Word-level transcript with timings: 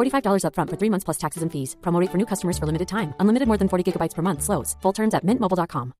$45 0.00 0.44
upfront 0.46 0.70
for 0.70 0.76
three 0.76 0.90
months 0.90 1.04
plus 1.04 1.18
taxes 1.18 1.42
and 1.42 1.50
fees. 1.52 1.76
Promo 1.80 2.00
rate 2.00 2.10
for 2.10 2.18
new 2.18 2.26
customers 2.26 2.58
for 2.58 2.66
limited 2.66 2.88
time. 2.88 3.14
Unlimited 3.20 3.46
more 3.46 3.58
than 3.58 3.68
40 3.68 3.84
gigabytes 3.84 4.14
per 4.16 4.22
month. 4.22 4.42
Slows. 4.42 4.76
Full 4.82 4.94
terms 4.94 5.14
at 5.14 5.24
mintmobile.com. 5.24 5.92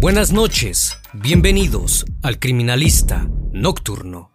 Buenas 0.00 0.32
noches. 0.32 0.98
Bienvenidos 1.14 2.04
al 2.22 2.38
Criminalista 2.38 3.28
Nocturno. 3.52 4.31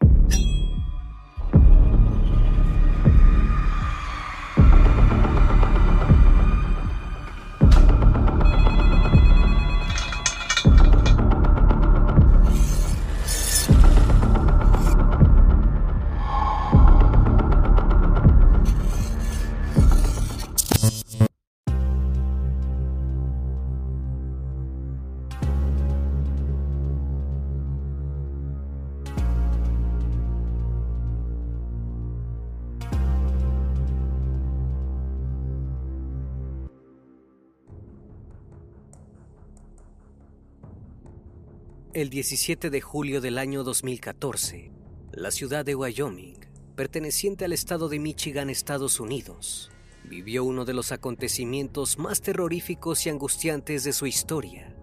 El 41.98 42.12
17 42.12 42.70
de 42.70 42.80
julio 42.80 43.22
del 43.22 43.40
año 43.40 43.64
2014, 43.64 44.72
la 45.14 45.32
ciudad 45.32 45.66
de 45.66 45.74
Wyoming, 45.74 46.38
perteneciente 46.76 47.44
al 47.44 47.54
estado 47.54 47.90
de 47.90 47.98
Michigan, 47.98 48.52
Estados 48.52 49.00
Unidos, 49.00 49.72
vivió 50.04 50.44
uno 50.44 50.64
de 50.64 50.76
los 50.76 50.92
acontecimientos 50.92 51.98
más 51.98 52.22
terroríficos 52.22 53.04
y 53.08 53.10
angustiantes 53.10 53.84
de 53.84 53.94
su 53.94 54.06
historia. 54.06 54.76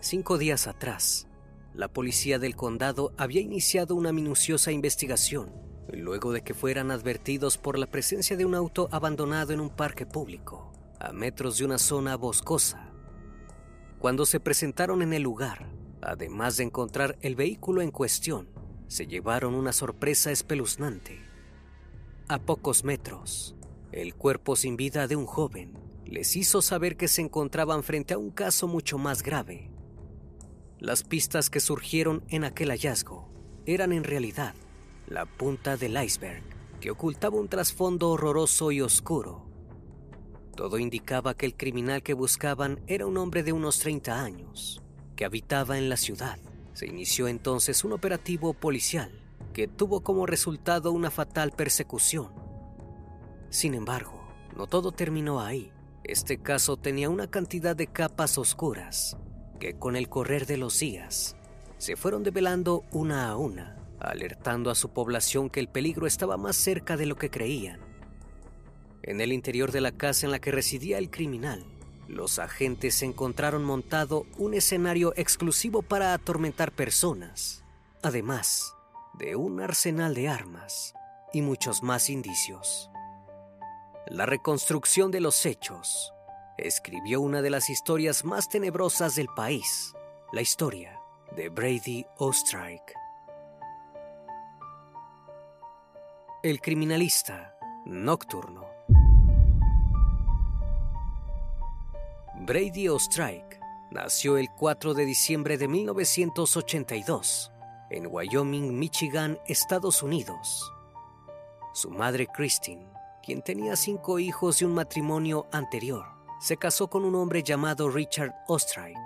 Cinco 0.00 0.36
días 0.36 0.66
atrás, 0.66 1.28
la 1.74 1.86
policía 1.86 2.40
del 2.40 2.56
condado 2.56 3.12
había 3.16 3.40
iniciado 3.40 3.94
una 3.94 4.12
minuciosa 4.12 4.72
investigación, 4.72 5.52
luego 5.92 6.32
de 6.32 6.42
que 6.42 6.54
fueran 6.54 6.90
advertidos 6.90 7.56
por 7.56 7.78
la 7.78 7.86
presencia 7.86 8.36
de 8.36 8.44
un 8.44 8.56
auto 8.56 8.88
abandonado 8.90 9.52
en 9.52 9.60
un 9.60 9.70
parque 9.70 10.06
público, 10.06 10.72
a 10.98 11.12
metros 11.12 11.58
de 11.58 11.66
una 11.66 11.78
zona 11.78 12.16
boscosa. 12.16 12.90
Cuando 14.00 14.26
se 14.26 14.40
presentaron 14.40 15.02
en 15.02 15.12
el 15.12 15.22
lugar, 15.22 15.78
Además 16.02 16.56
de 16.56 16.64
encontrar 16.64 17.18
el 17.20 17.36
vehículo 17.36 17.82
en 17.82 17.90
cuestión, 17.90 18.48
se 18.88 19.06
llevaron 19.06 19.54
una 19.54 19.72
sorpresa 19.72 20.32
espeluznante. 20.32 21.20
A 22.28 22.38
pocos 22.38 22.84
metros, 22.84 23.54
el 23.92 24.14
cuerpo 24.14 24.56
sin 24.56 24.76
vida 24.76 25.06
de 25.06 25.16
un 25.16 25.26
joven 25.26 25.78
les 26.04 26.36
hizo 26.36 26.62
saber 26.62 26.96
que 26.96 27.08
se 27.08 27.22
encontraban 27.22 27.82
frente 27.82 28.14
a 28.14 28.18
un 28.18 28.30
caso 28.30 28.66
mucho 28.66 28.98
más 28.98 29.22
grave. 29.22 29.70
Las 30.78 31.04
pistas 31.04 31.50
que 31.50 31.60
surgieron 31.60 32.24
en 32.28 32.44
aquel 32.44 32.70
hallazgo 32.70 33.28
eran 33.66 33.92
en 33.92 34.04
realidad 34.04 34.54
la 35.06 35.26
punta 35.26 35.76
del 35.76 36.02
iceberg 36.02 36.42
que 36.80 36.90
ocultaba 36.90 37.38
un 37.38 37.48
trasfondo 37.48 38.10
horroroso 38.10 38.72
y 38.72 38.80
oscuro. 38.80 39.46
Todo 40.56 40.78
indicaba 40.78 41.34
que 41.34 41.46
el 41.46 41.56
criminal 41.56 42.02
que 42.02 42.14
buscaban 42.14 42.80
era 42.86 43.06
un 43.06 43.18
hombre 43.18 43.42
de 43.42 43.52
unos 43.52 43.78
30 43.78 44.22
años, 44.22 44.82
que 45.20 45.26
habitaba 45.26 45.76
en 45.76 45.90
la 45.90 45.98
ciudad. 45.98 46.38
Se 46.72 46.86
inició 46.86 47.28
entonces 47.28 47.84
un 47.84 47.92
operativo 47.92 48.54
policial 48.54 49.12
que 49.52 49.68
tuvo 49.68 50.00
como 50.00 50.24
resultado 50.24 50.92
una 50.92 51.10
fatal 51.10 51.50
persecución. 51.50 52.32
Sin 53.50 53.74
embargo, 53.74 54.26
no 54.56 54.66
todo 54.66 54.92
terminó 54.92 55.42
ahí. 55.42 55.72
Este 56.04 56.38
caso 56.38 56.78
tenía 56.78 57.10
una 57.10 57.26
cantidad 57.26 57.76
de 57.76 57.86
capas 57.86 58.38
oscuras 58.38 59.18
que 59.58 59.74
con 59.74 59.94
el 59.94 60.08
correr 60.08 60.46
de 60.46 60.56
los 60.56 60.78
días 60.80 61.36
se 61.76 61.96
fueron 61.96 62.22
develando 62.22 62.84
una 62.90 63.28
a 63.28 63.36
una, 63.36 63.76
alertando 63.98 64.70
a 64.70 64.74
su 64.74 64.88
población 64.88 65.50
que 65.50 65.60
el 65.60 65.68
peligro 65.68 66.06
estaba 66.06 66.38
más 66.38 66.56
cerca 66.56 66.96
de 66.96 67.04
lo 67.04 67.16
que 67.16 67.28
creían. 67.28 67.78
En 69.02 69.20
el 69.20 69.34
interior 69.34 69.70
de 69.70 69.82
la 69.82 69.92
casa 69.92 70.24
en 70.24 70.32
la 70.32 70.38
que 70.38 70.50
residía 70.50 70.96
el 70.96 71.10
criminal, 71.10 71.66
los 72.10 72.40
agentes 72.40 73.02
encontraron 73.02 73.64
montado 73.64 74.26
un 74.36 74.54
escenario 74.54 75.12
exclusivo 75.16 75.82
para 75.82 76.12
atormentar 76.12 76.72
personas, 76.72 77.64
además 78.02 78.74
de 79.14 79.36
un 79.36 79.60
arsenal 79.60 80.12
de 80.14 80.28
armas 80.28 80.92
y 81.32 81.42
muchos 81.42 81.84
más 81.84 82.10
indicios. 82.10 82.90
La 84.08 84.26
reconstrucción 84.26 85.12
de 85.12 85.20
los 85.20 85.46
hechos 85.46 86.12
escribió 86.58 87.20
una 87.20 87.42
de 87.42 87.50
las 87.50 87.70
historias 87.70 88.24
más 88.24 88.48
tenebrosas 88.48 89.14
del 89.14 89.28
país, 89.28 89.94
la 90.32 90.40
historia 90.40 90.98
de 91.36 91.48
Brady 91.48 92.04
Ostrike. 92.18 92.92
El 96.42 96.60
criminalista 96.60 97.54
nocturno. 97.86 98.69
Brady 102.42 102.88
Ostrike 102.88 103.60
nació 103.90 104.38
el 104.38 104.48
4 104.48 104.94
de 104.94 105.04
diciembre 105.04 105.58
de 105.58 105.68
1982 105.68 107.52
en 107.90 108.06
Wyoming, 108.10 108.78
Michigan, 108.78 109.38
Estados 109.46 110.02
Unidos. 110.02 110.72
Su 111.74 111.90
madre 111.90 112.26
Christine, 112.26 112.86
quien 113.22 113.42
tenía 113.42 113.76
cinco 113.76 114.18
hijos 114.18 114.62
y 114.62 114.64
un 114.64 114.72
matrimonio 114.72 115.48
anterior, 115.52 116.06
se 116.40 116.56
casó 116.56 116.88
con 116.88 117.04
un 117.04 117.14
hombre 117.14 117.42
llamado 117.42 117.90
Richard 117.90 118.34
Ostrike, 118.48 118.98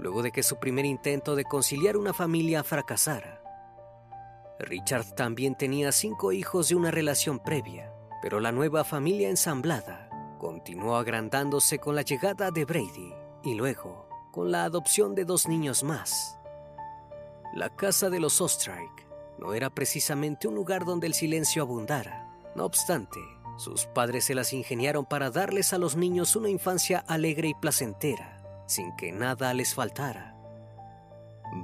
luego 0.00 0.20
de 0.22 0.32
que 0.32 0.42
su 0.42 0.58
primer 0.58 0.84
intento 0.84 1.36
de 1.36 1.44
conciliar 1.44 1.96
una 1.96 2.12
familia 2.12 2.64
fracasara. 2.64 3.40
Richard 4.58 5.14
también 5.14 5.54
tenía 5.54 5.92
cinco 5.92 6.32
hijos 6.32 6.68
de 6.68 6.74
una 6.74 6.90
relación 6.90 7.38
previa, 7.38 7.94
pero 8.20 8.40
la 8.40 8.50
nueva 8.50 8.82
familia 8.82 9.30
ensamblada 9.30 10.09
continuó 10.60 10.96
agrandándose 10.96 11.78
con 11.78 11.94
la 11.94 12.02
llegada 12.02 12.50
de 12.50 12.66
Brady 12.66 13.14
y 13.42 13.54
luego 13.54 14.06
con 14.30 14.52
la 14.52 14.64
adopción 14.64 15.14
de 15.14 15.24
dos 15.24 15.48
niños 15.48 15.82
más. 15.82 16.36
La 17.54 17.70
casa 17.70 18.10
de 18.10 18.20
los 18.20 18.42
Ostrike 18.42 19.06
no 19.38 19.54
era 19.54 19.70
precisamente 19.70 20.48
un 20.48 20.54
lugar 20.54 20.84
donde 20.84 21.06
el 21.06 21.14
silencio 21.14 21.62
abundara. 21.62 22.30
No 22.54 22.66
obstante, 22.66 23.18
sus 23.56 23.86
padres 23.86 24.26
se 24.26 24.34
las 24.34 24.52
ingeniaron 24.52 25.06
para 25.06 25.30
darles 25.30 25.72
a 25.72 25.78
los 25.78 25.96
niños 25.96 26.36
una 26.36 26.50
infancia 26.50 26.98
alegre 27.08 27.48
y 27.48 27.54
placentera, 27.54 28.42
sin 28.66 28.94
que 28.96 29.12
nada 29.12 29.54
les 29.54 29.74
faltara. 29.74 30.36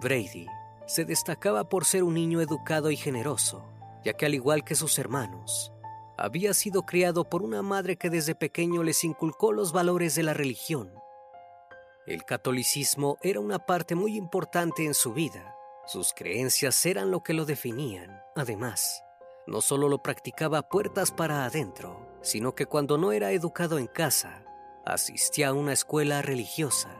Brady 0.00 0.46
se 0.86 1.04
destacaba 1.04 1.68
por 1.68 1.84
ser 1.84 2.02
un 2.02 2.14
niño 2.14 2.40
educado 2.40 2.90
y 2.90 2.96
generoso, 2.96 3.62
ya 4.02 4.14
que 4.14 4.24
al 4.24 4.34
igual 4.34 4.64
que 4.64 4.74
sus 4.74 4.98
hermanos, 4.98 5.70
había 6.16 6.54
sido 6.54 6.82
criado 6.82 7.24
por 7.24 7.42
una 7.42 7.62
madre 7.62 7.96
que 7.96 8.10
desde 8.10 8.34
pequeño 8.34 8.82
les 8.82 9.04
inculcó 9.04 9.52
los 9.52 9.72
valores 9.72 10.14
de 10.14 10.22
la 10.22 10.34
religión. 10.34 10.92
El 12.06 12.24
catolicismo 12.24 13.18
era 13.22 13.40
una 13.40 13.58
parte 13.58 13.94
muy 13.94 14.16
importante 14.16 14.84
en 14.84 14.94
su 14.94 15.12
vida. 15.12 15.56
Sus 15.86 16.12
creencias 16.14 16.86
eran 16.86 17.10
lo 17.10 17.22
que 17.22 17.34
lo 17.34 17.44
definían. 17.44 18.20
Además, 18.34 19.02
no 19.46 19.60
solo 19.60 19.88
lo 19.88 20.02
practicaba 20.02 20.68
puertas 20.68 21.12
para 21.12 21.44
adentro, 21.44 22.06
sino 22.22 22.54
que 22.54 22.66
cuando 22.66 22.96
no 22.96 23.12
era 23.12 23.32
educado 23.32 23.78
en 23.78 23.86
casa, 23.86 24.44
asistía 24.84 25.48
a 25.48 25.52
una 25.52 25.72
escuela 25.72 26.22
religiosa. 26.22 26.90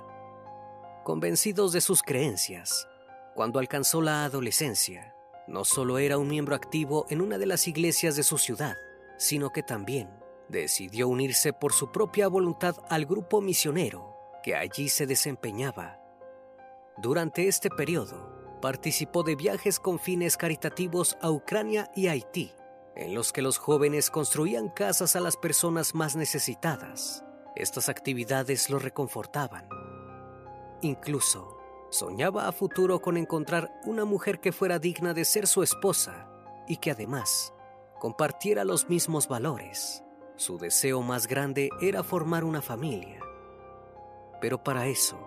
Convencidos 1.05 1.73
de 1.73 1.81
sus 1.81 2.03
creencias, 2.03 2.89
cuando 3.35 3.61
alcanzó 3.61 4.03
la 4.03 4.25
adolescencia, 4.25 5.15
no 5.47 5.65
solo 5.65 5.99
era 5.99 6.19
un 6.19 6.29
miembro 6.29 6.57
activo 6.57 7.07
en 7.11 7.21
una 7.21 7.39
de 7.39 7.47
las 7.47 7.69
iglesias 7.69 8.17
de 8.17 8.25
su 8.25 8.39
ciudad, 8.39 8.77
sino 9.17 9.51
que 9.51 9.63
también 9.63 10.11
decidió 10.49 11.09
unirse 11.09 11.53
por 11.53 11.73
su 11.73 11.91
propia 11.91 12.29
voluntad 12.29 12.77
al 12.89 13.07
grupo 13.07 13.41
misionero 13.41 14.17
que 14.43 14.55
allí 14.55 14.89
se 14.89 15.07
desempeñaba. 15.07 15.99
Durante 16.99 17.49
este 17.49 17.69
periodo, 17.69 18.59
participó 18.63 19.23
de 19.23 19.35
viajes 19.35 19.81
con 19.81 19.99
fines 19.99 20.37
caritativos 20.37 21.19
a 21.21 21.31
Ucrania 21.31 21.91
y 21.95 22.07
Haití, 22.07 22.53
en 22.95 23.15
los 23.15 23.33
que 23.33 23.43
los 23.43 23.59
jóvenes 23.59 24.09
construían 24.11 24.69
casas 24.69 25.17
a 25.17 25.21
las 25.21 25.37
personas 25.37 25.95
más 25.95 26.15
necesitadas. 26.15 27.25
Estas 27.57 27.89
actividades 27.89 28.71
lo 28.71 28.79
reconfortaban. 28.79 29.69
Incluso, 30.81 31.59
soñaba 31.91 32.47
a 32.47 32.53
futuro 32.53 33.01
con 33.01 33.17
encontrar 33.17 33.81
una 33.85 34.05
mujer 34.05 34.41
que 34.41 34.53
fuera 34.53 34.79
digna 34.79 35.13
de 35.13 35.25
ser 35.25 35.47
su 35.47 35.63
esposa 35.63 36.29
y 36.69 36.77
que 36.77 36.93
además 36.93 37.53
compartiera 37.99 38.65
los 38.65 38.89
mismos 38.89 39.29
valores. 39.29 40.03
Su 40.37 40.59
deseo 40.59 41.03
más 41.03 41.27
grande 41.27 41.71
era 41.81 42.03
formar 42.03 42.45
una 42.45 42.61
familia. 42.61 43.21
Pero 44.41 44.63
para 44.63 44.87
eso, 44.87 45.19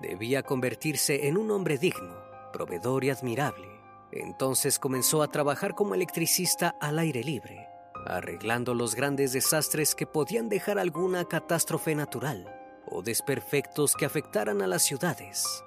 debía 0.00 0.42
convertirse 0.42 1.28
en 1.28 1.38
un 1.38 1.50
hombre 1.50 1.78
digno, 1.78 2.14
proveedor 2.52 3.04
y 3.04 3.10
admirable. 3.10 3.68
Entonces 4.12 4.78
comenzó 4.78 5.22
a 5.22 5.28
trabajar 5.28 5.74
como 5.74 5.94
electricista 5.94 6.76
al 6.80 6.98
aire 6.98 7.22
libre, 7.24 7.68
arreglando 8.06 8.74
los 8.74 8.94
grandes 8.94 9.32
desastres 9.32 9.94
que 9.94 10.06
podían 10.06 10.48
dejar 10.48 10.78
alguna 10.78 11.24
catástrofe 11.24 11.94
natural 11.94 12.54
o 12.86 13.02
desperfectos 13.02 13.94
que 13.94 14.04
afectaran 14.04 14.62
a 14.62 14.66
las 14.66 14.82
ciudades. 14.82 15.64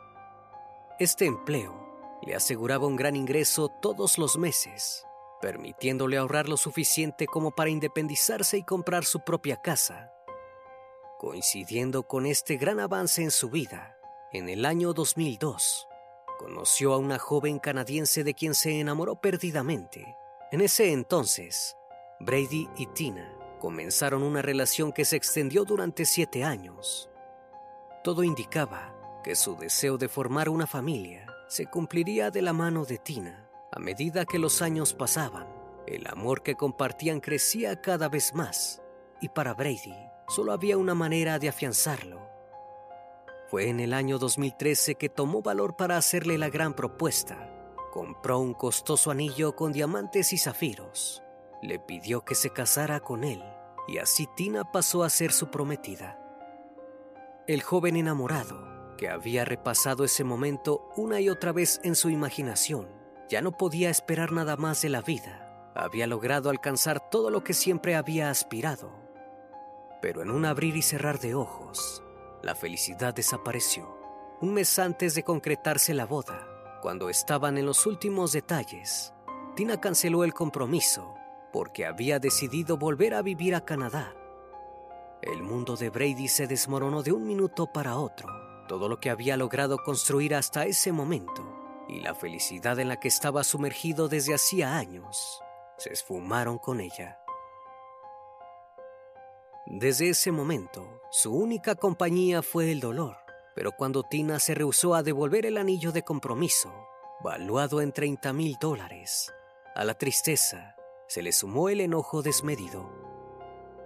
Este 1.00 1.25
empleo 1.25 2.19
le 2.21 2.35
aseguraba 2.35 2.85
un 2.85 2.95
gran 2.95 3.15
ingreso 3.15 3.69
todos 3.81 4.17
los 4.17 4.38
meses 4.38 5.05
permitiéndole 5.44 6.16
ahorrar 6.16 6.48
lo 6.48 6.56
suficiente 6.56 7.28
como 7.28 7.51
para 7.51 7.69
independizarse 7.69 8.57
y 8.57 8.63
comprar 8.63 9.04
su 9.04 9.25
propia 9.25 9.57
casa. 9.57 10.10
Coincidiendo 11.19 12.04
con 12.04 12.25
este 12.25 12.56
gran 12.56 12.80
avance 12.80 13.22
en 13.22 13.30
su 13.30 13.50
vida, 13.50 13.98
en 14.31 14.48
el 14.48 14.63
año 14.63 14.94
2002, 14.94 15.90
conoció 16.40 16.94
a 16.94 16.98
una 16.98 17.19
joven 17.19 17.60
canadiense 17.60 18.24
de 18.24 18.34
quien 18.34 18.56
se 18.56 18.80
enamoró 18.80 19.19
perdidamente. 19.19 20.16
En 20.54 20.62
ese 20.62 20.94
entonces, 20.94 21.75
Brady 22.22 22.69
y 22.78 22.86
Tina 22.86 23.30
comenzaron 23.60 24.24
una 24.24 24.42
relación 24.42 24.94
que 24.94 25.04
se 25.04 25.18
extendió 25.18 25.66
durante 25.66 26.06
siete 26.06 26.46
años. 26.46 27.10
Todo 28.01 28.24
indicaba 28.24 28.96
que 29.25 29.36
su 29.36 29.57
deseo 29.57 29.98
de 29.98 30.07
formar 30.07 30.48
una 30.48 30.68
familia 30.68 31.28
se 31.50 31.66
cumpliría 31.66 32.31
de 32.31 32.42
la 32.42 32.54
mano 32.54 32.86
de 32.86 32.98
Tina. 32.98 33.43
A 33.75 33.80
medida 33.80 34.25
que 34.25 34.38
los 34.38 34.62
años 34.62 34.94
pasaban, 34.94 35.48
el 35.88 36.06
amor 36.06 36.44
que 36.44 36.54
compartían 36.54 37.20
crecía 37.20 37.81
cada 37.81 38.08
vez 38.08 38.36
más, 38.36 38.84
y 39.20 39.30
para 39.30 39.56
Brady 39.56 39.96
solo 40.28 40.52
había 40.52 40.78
una 40.78 40.94
manera 40.94 41.40
de 41.40 41.50
afianzarlo. 41.50 42.22
Fue 43.50 43.70
en 43.70 43.80
el 43.80 43.96
año 43.96 44.20
2013 44.20 44.94
que 44.94 45.10
tomó 45.10 45.42
valor 45.42 45.75
para 45.75 45.98
hacerle 45.98 46.38
la 46.38 46.50
gran 46.50 46.75
propuesta. 46.75 47.50
Compró 47.92 48.38
un 48.38 48.54
costoso 48.54 49.10
anillo 49.10 49.56
con 49.56 49.72
diamantes 49.72 50.34
y 50.34 50.38
zafiros. 50.38 51.24
Le 51.64 51.80
pidió 51.80 52.24
que 52.24 52.36
se 52.36 52.52
casara 52.52 53.00
con 53.00 53.24
él, 53.24 53.44
y 53.88 53.98
así 53.98 54.28
Tina 54.36 54.72
pasó 54.72 55.04
a 55.04 55.10
ser 55.10 55.31
su 55.31 55.50
prometida. 55.50 56.20
El 57.48 57.64
joven 57.64 57.96
enamorado, 57.96 58.96
que 58.98 59.10
había 59.10 59.46
repasado 59.46 60.04
ese 60.04 60.24
momento 60.24 60.92
una 60.96 61.20
y 61.22 61.30
otra 61.30 61.52
vez 61.52 61.81
en 61.84 61.96
su 61.96 62.12
imaginación, 62.12 63.02
ya 63.33 63.41
no 63.41 63.57
podía 63.57 63.89
esperar 63.89 64.31
nada 64.31 64.57
más 64.57 64.83
de 64.83 64.89
la 64.89 65.01
vida. 65.01 65.71
Había 65.74 66.06
logrado 66.06 66.51
alcanzar 66.51 67.09
todo 67.09 67.31
lo 67.31 67.44
que 67.44 67.56
siempre 67.56 67.95
había 67.95 68.30
aspirado. 68.30 68.91
Pero 70.03 70.21
en 70.21 70.30
un 70.30 70.45
abrir 70.45 70.77
y 70.77 70.83
cerrar 70.83 71.19
de 71.19 71.33
ojos, 71.33 72.03
la 72.44 72.53
felicidad 72.53 73.12
desapareció. 73.12 73.97
Un 74.39 74.53
mes 74.53 74.77
antes 74.77 75.15
de 75.15 75.24
concretarse 75.24 75.95
la 75.95 76.06
boda, 76.06 76.47
cuando 76.83 77.09
estaban 77.09 77.57
en 77.57 77.65
los 77.65 77.88
últimos 77.88 78.33
detalles, 78.33 79.15
Tina 79.56 79.81
canceló 79.81 80.24
el 80.24 80.36
compromiso 80.36 81.15
porque 81.51 81.88
había 81.88 82.19
decidido 82.19 82.77
volver 82.77 83.15
a 83.15 83.24
vivir 83.24 83.56
a 83.56 83.65
Canadá. 83.65 84.13
El 85.24 85.41
mundo 85.41 85.75
de 85.75 85.89
Brady 85.89 86.27
se 86.27 86.45
desmoronó 86.45 87.01
de 87.01 87.13
un 87.13 87.25
minuto 87.25 87.65
para 87.65 87.97
otro. 87.97 88.29
Todo 88.68 88.88
lo 88.88 89.00
que 89.00 89.09
había 89.09 89.38
logrado 89.38 89.79
construir 89.79 90.36
hasta 90.36 90.68
ese 90.68 90.91
momento 90.91 91.52
y 91.88 92.01
la 92.01 92.15
felicidad 92.15 92.80
en 92.80 92.88
la 92.88 93.00
que 93.00 93.07
estaba 93.07 93.44
sumergido 93.44 94.07
desde 94.07 94.33
hacía 94.33 94.77
años 94.77 95.41
se 95.77 95.91
esfumaron 95.91 96.57
con 96.57 96.80
ella. 96.80 97.19
Desde 99.65 100.09
ese 100.09 100.31
momento, 100.31 101.01
su 101.09 101.33
única 101.33 101.75
compañía 101.75 102.41
fue 102.41 102.71
el 102.71 102.80
dolor, 102.80 103.18
pero 103.56 103.71
cuando 103.71 104.03
Tina 104.03 104.39
se 104.39 104.56
rehusó 104.56 104.94
a 104.95 105.03
devolver 105.03 105.45
el 105.45 105.57
anillo 105.57 105.91
de 105.91 106.03
compromiso, 106.03 106.74
valuado 107.24 107.81
en 107.81 107.91
30 107.91 108.33
mil 108.33 108.57
dólares, 108.59 109.33
a 109.75 109.86
la 109.86 109.94
tristeza 109.94 110.75
se 111.07 111.21
le 111.21 111.31
sumó 111.31 111.69
el 111.69 111.81
enojo 111.81 112.21
desmedido. 112.21 112.89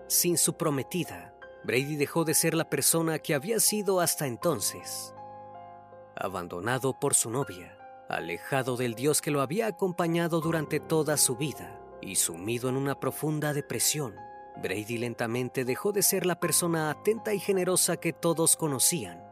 Sin 0.07 0.37
su 0.37 0.55
prometida, 0.55 1.35
Brady 1.63 1.95
dejó 1.95 2.23
de 2.23 2.33
ser 2.33 2.53
la 2.53 2.69
persona 2.69 3.19
que 3.19 3.35
había 3.35 3.59
sido 3.59 3.99
hasta 3.99 4.25
entonces. 4.25 5.13
Abandonado 6.15 6.97
por 6.99 7.13
su 7.13 7.29
novia, 7.29 7.76
alejado 8.09 8.77
del 8.77 8.95
Dios 8.95 9.21
que 9.21 9.31
lo 9.31 9.41
había 9.41 9.67
acompañado 9.67 10.41
durante 10.41 10.79
toda 10.79 11.17
su 11.17 11.35
vida 11.35 11.81
y 12.01 12.15
sumido 12.15 12.69
en 12.69 12.77
una 12.77 12.99
profunda 12.99 13.53
depresión, 13.53 14.15
Brady 14.61 14.97
lentamente 14.97 15.65
dejó 15.65 15.91
de 15.91 16.01
ser 16.01 16.25
la 16.25 16.39
persona 16.39 16.89
atenta 16.89 17.33
y 17.33 17.39
generosa 17.39 17.97
que 17.97 18.13
todos 18.13 18.55
conocían. 18.55 19.23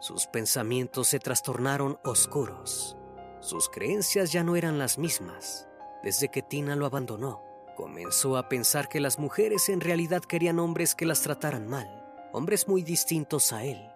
Sus 0.00 0.26
pensamientos 0.26 1.08
se 1.08 1.18
trastornaron 1.18 1.98
oscuros. 2.04 2.96
Sus 3.40 3.68
creencias 3.68 4.32
ya 4.32 4.44
no 4.44 4.56
eran 4.56 4.78
las 4.78 4.98
mismas. 4.98 5.68
Desde 6.02 6.28
que 6.28 6.42
Tina 6.42 6.76
lo 6.76 6.86
abandonó, 6.86 7.42
comenzó 7.76 8.36
a 8.36 8.48
pensar 8.48 8.88
que 8.88 9.00
las 9.00 9.18
mujeres 9.18 9.68
en 9.68 9.80
realidad 9.80 10.22
querían 10.22 10.58
hombres 10.58 10.94
que 10.94 11.06
las 11.06 11.22
trataran 11.22 11.66
mal, 11.66 12.04
hombres 12.32 12.68
muy 12.68 12.82
distintos 12.82 13.52
a 13.52 13.64
él. 13.64 13.89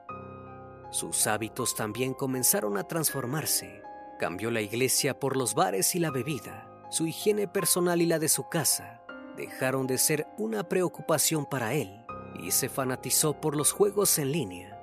Sus 0.94 1.26
hábitos 1.26 1.74
también 1.74 2.14
comenzaron 2.14 2.78
a 2.78 2.84
transformarse. 2.84 3.82
Cambió 4.16 4.52
la 4.52 4.60
iglesia 4.60 5.18
por 5.18 5.36
los 5.36 5.56
bares 5.56 5.96
y 5.96 5.98
la 5.98 6.12
bebida. 6.12 6.70
Su 6.88 7.08
higiene 7.08 7.48
personal 7.48 8.00
y 8.00 8.06
la 8.06 8.20
de 8.20 8.28
su 8.28 8.48
casa 8.48 9.02
dejaron 9.36 9.88
de 9.88 9.98
ser 9.98 10.28
una 10.38 10.68
preocupación 10.68 11.46
para 11.46 11.74
él 11.74 12.06
y 12.40 12.52
se 12.52 12.68
fanatizó 12.68 13.40
por 13.40 13.56
los 13.56 13.72
juegos 13.72 14.20
en 14.20 14.30
línea. 14.30 14.80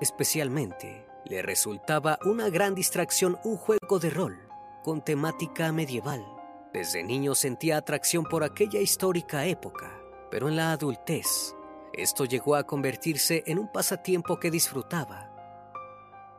Especialmente, 0.00 1.06
le 1.24 1.40
resultaba 1.40 2.18
una 2.24 2.50
gran 2.50 2.74
distracción 2.74 3.38
un 3.44 3.56
juego 3.58 4.00
de 4.00 4.10
rol 4.10 4.36
con 4.82 5.04
temática 5.04 5.70
medieval. 5.70 6.26
Desde 6.72 7.04
niño 7.04 7.36
sentía 7.36 7.76
atracción 7.76 8.24
por 8.24 8.42
aquella 8.42 8.80
histórica 8.80 9.46
época, 9.46 9.88
pero 10.32 10.48
en 10.48 10.56
la 10.56 10.72
adultez 10.72 11.55
esto 11.96 12.24
llegó 12.24 12.56
a 12.56 12.64
convertirse 12.64 13.42
en 13.46 13.58
un 13.58 13.68
pasatiempo 13.68 14.38
que 14.38 14.50
disfrutaba. 14.50 15.32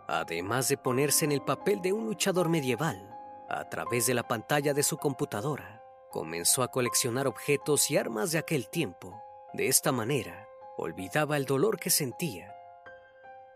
Además 0.08 0.68
de 0.68 0.78
ponerse 0.78 1.26
en 1.26 1.32
el 1.32 1.42
papel 1.42 1.82
de 1.82 1.94
un 1.94 2.06
luchador 2.06 2.48
medieval, 2.48 3.14
a 3.50 3.68
través 3.68 4.06
de 4.06 4.14
la 4.14 4.28
pantalla 4.28 4.74
de 4.74 4.84
su 4.84 4.98
computadora, 4.98 5.82
comenzó 6.12 6.64
a 6.64 6.70
coleccionar 6.70 7.28
objetos 7.28 7.90
y 7.92 7.98
armas 7.98 8.32
de 8.32 8.38
aquel 8.38 8.70
tiempo. 8.70 9.22
De 9.54 9.68
esta 9.68 9.92
manera, 9.92 10.48
olvidaba 10.78 11.38
el 11.38 11.46
dolor 11.46 11.80
que 11.80 11.90
sentía. 11.90 12.56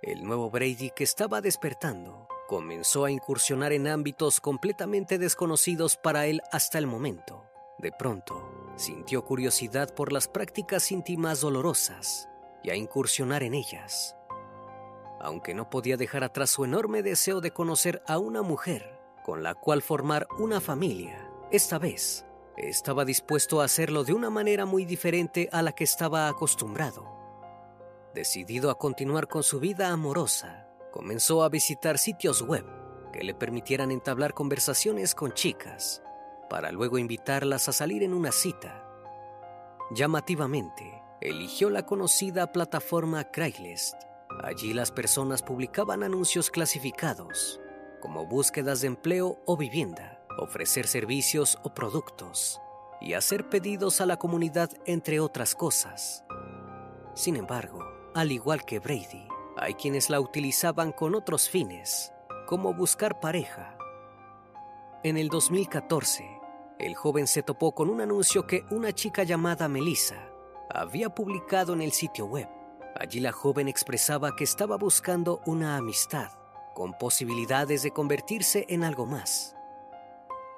El 0.02 0.24
nuevo 0.24 0.50
Brady 0.50 0.90
que 0.96 1.04
estaba 1.04 1.42
despertando 1.42 2.28
comenzó 2.48 3.06
a 3.06 3.12
incursionar 3.12 3.72
en 3.72 3.88
ámbitos 3.88 4.42
completamente 4.42 5.18
desconocidos 5.18 5.96
para 5.96 6.26
él 6.26 6.42
hasta 6.52 6.80
el 6.80 6.88
momento. 6.88 7.46
De 7.78 7.92
pronto, 7.92 8.61
sintió 8.76 9.24
curiosidad 9.24 9.94
por 9.94 10.12
las 10.12 10.28
prácticas 10.28 10.92
íntimas 10.92 11.42
dolorosas 11.42 12.30
y 12.64 12.70
a 12.70 12.76
incursionar 12.76 13.44
en 13.44 13.54
ellas. 13.54 14.16
Aunque 15.20 15.54
no 15.54 15.70
podía 15.70 15.98
dejar 15.98 16.24
atrás 16.24 16.50
su 16.50 16.66
enorme 16.66 17.04
deseo 17.04 17.42
de 17.42 17.52
conocer 17.52 18.02
a 18.08 18.18
una 18.18 18.42
mujer 18.42 19.00
con 19.24 19.44
la 19.44 19.54
cual 19.54 19.82
formar 19.82 20.28
una 20.40 20.60
familia, 20.60 21.30
esta 21.52 21.78
vez 21.78 22.26
estaba 22.58 23.06
dispuesto 23.06 23.62
a 23.62 23.66
hacerlo 23.66 24.04
de 24.04 24.14
una 24.14 24.30
manera 24.30 24.66
muy 24.66 24.86
diferente 24.86 25.50
a 25.52 25.62
la 25.62 25.74
que 25.74 25.84
estaba 25.84 26.28
acostumbrado. 26.28 27.06
Decidido 28.14 28.70
a 28.72 28.78
continuar 28.78 29.28
con 29.28 29.44
su 29.44 29.60
vida 29.60 29.90
amorosa, 29.90 30.68
comenzó 30.92 31.44
a 31.44 31.50
visitar 31.50 31.98
sitios 31.98 32.42
web 32.42 32.66
que 33.14 33.24
le 33.24 33.34
permitieran 33.34 33.92
entablar 33.92 34.34
conversaciones 34.34 35.16
con 35.16 35.34
chicas, 35.34 36.02
para 36.52 36.70
luego 36.74 36.98
invitarlas 36.98 37.70
a 37.70 37.72
salir 37.72 38.04
en 38.04 38.14
una 38.14 38.34
cita. 38.34 38.86
Llamativamente, 39.96 41.02
eligió 41.22 41.70
la 41.70 41.86
conocida 41.86 42.52
plataforma 42.52 43.24
Craigslist. 43.24 43.96
Allí 44.44 44.74
las 44.74 44.92
personas 44.92 45.44
publicaban 45.44 46.04
anuncios 46.04 46.52
clasificados, 46.52 47.62
como 48.02 48.26
búsquedas 48.26 48.82
de 48.82 48.88
empleo 48.88 49.42
o 49.46 49.56
vivienda, 49.56 50.26
ofrecer 50.40 50.88
servicios 50.88 51.58
o 51.64 51.74
productos, 51.74 52.60
y 53.00 53.14
hacer 53.14 53.48
pedidos 53.48 54.02
a 54.02 54.06
la 54.06 54.18
comunidad, 54.18 54.72
entre 54.86 55.22
otras 55.22 55.56
cosas. 55.56 56.26
Sin 57.14 57.38
embargo, 57.38 57.80
al 58.14 58.30
igual 58.30 58.66
que 58.66 58.80
Brady, 58.80 59.26
hay 59.56 59.76
quienes 59.76 60.10
la 60.10 60.20
utilizaban 60.20 60.92
con 60.92 61.16
otros 61.16 61.48
fines, 61.48 62.12
como 62.46 62.74
buscar 62.74 63.22
pareja. 63.22 63.78
En 65.04 65.18
el 65.18 65.30
2014, 65.30 66.41
el 66.82 66.96
joven 66.96 67.28
se 67.28 67.44
topó 67.44 67.74
con 67.74 67.90
un 67.90 68.02
anuncio 68.02 68.48
que 68.48 68.66
una 68.72 68.92
chica 68.92 69.24
llamada 69.24 69.68
Melissa 69.68 70.30
había 70.70 71.10
publicado 71.14 71.74
en 71.74 71.82
el 71.82 71.92
sitio 71.92 72.26
web. 72.26 72.48
Allí 72.96 73.20
la 73.20 73.32
joven 73.32 73.68
expresaba 73.68 74.36
que 74.36 74.44
estaba 74.44 74.78
buscando 74.78 75.42
una 75.46 75.78
amistad 75.78 76.32
con 76.74 76.94
posibilidades 76.98 77.84
de 77.84 77.92
convertirse 77.92 78.66
en 78.70 78.84
algo 78.84 79.06
más. 79.06 79.56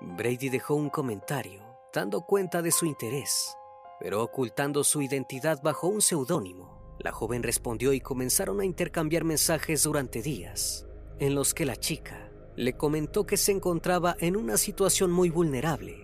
Brady 0.01 0.49
dejó 0.49 0.75
un 0.75 0.89
comentario 0.89 1.61
dando 1.93 2.21
cuenta 2.21 2.61
de 2.61 2.71
su 2.71 2.85
interés, 2.85 3.55
pero 3.99 4.23
ocultando 4.23 4.83
su 4.83 5.01
identidad 5.01 5.61
bajo 5.61 5.87
un 5.87 6.01
seudónimo. 6.01 6.95
La 6.99 7.11
joven 7.11 7.43
respondió 7.43 7.93
y 7.93 8.01
comenzaron 8.01 8.61
a 8.61 8.65
intercambiar 8.65 9.23
mensajes 9.23 9.83
durante 9.83 10.21
días, 10.21 10.87
en 11.19 11.35
los 11.35 11.53
que 11.53 11.65
la 11.65 11.75
chica 11.75 12.31
le 12.55 12.77
comentó 12.77 13.25
que 13.25 13.37
se 13.37 13.51
encontraba 13.51 14.15
en 14.19 14.35
una 14.35 14.57
situación 14.57 15.11
muy 15.11 15.29
vulnerable. 15.29 16.02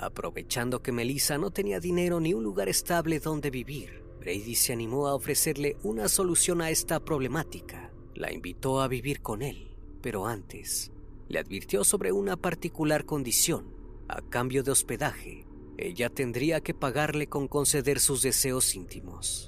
Aprovechando 0.00 0.80
que 0.80 0.92
Melissa 0.92 1.38
no 1.38 1.50
tenía 1.50 1.80
dinero 1.80 2.20
ni 2.20 2.32
un 2.32 2.44
lugar 2.44 2.68
estable 2.68 3.18
donde 3.18 3.50
vivir, 3.50 4.04
Brady 4.20 4.54
se 4.54 4.72
animó 4.72 5.08
a 5.08 5.14
ofrecerle 5.16 5.76
una 5.82 6.06
solución 6.06 6.62
a 6.62 6.70
esta 6.70 7.00
problemática. 7.00 7.90
La 8.14 8.32
invitó 8.32 8.80
a 8.80 8.86
vivir 8.86 9.22
con 9.22 9.42
él, 9.42 9.76
pero 10.00 10.26
antes 10.26 10.92
le 11.26 11.40
advirtió 11.40 11.82
sobre 11.82 12.12
una 12.12 12.36
particular 12.36 13.06
condición. 13.06 13.74
A 14.06 14.22
cambio 14.22 14.62
de 14.62 14.70
hospedaje, 14.70 15.46
ella 15.76 16.10
tendría 16.10 16.60
que 16.60 16.74
pagarle 16.74 17.26
con 17.26 17.48
conceder 17.48 17.98
sus 17.98 18.22
deseos 18.22 18.76
íntimos. 18.76 19.47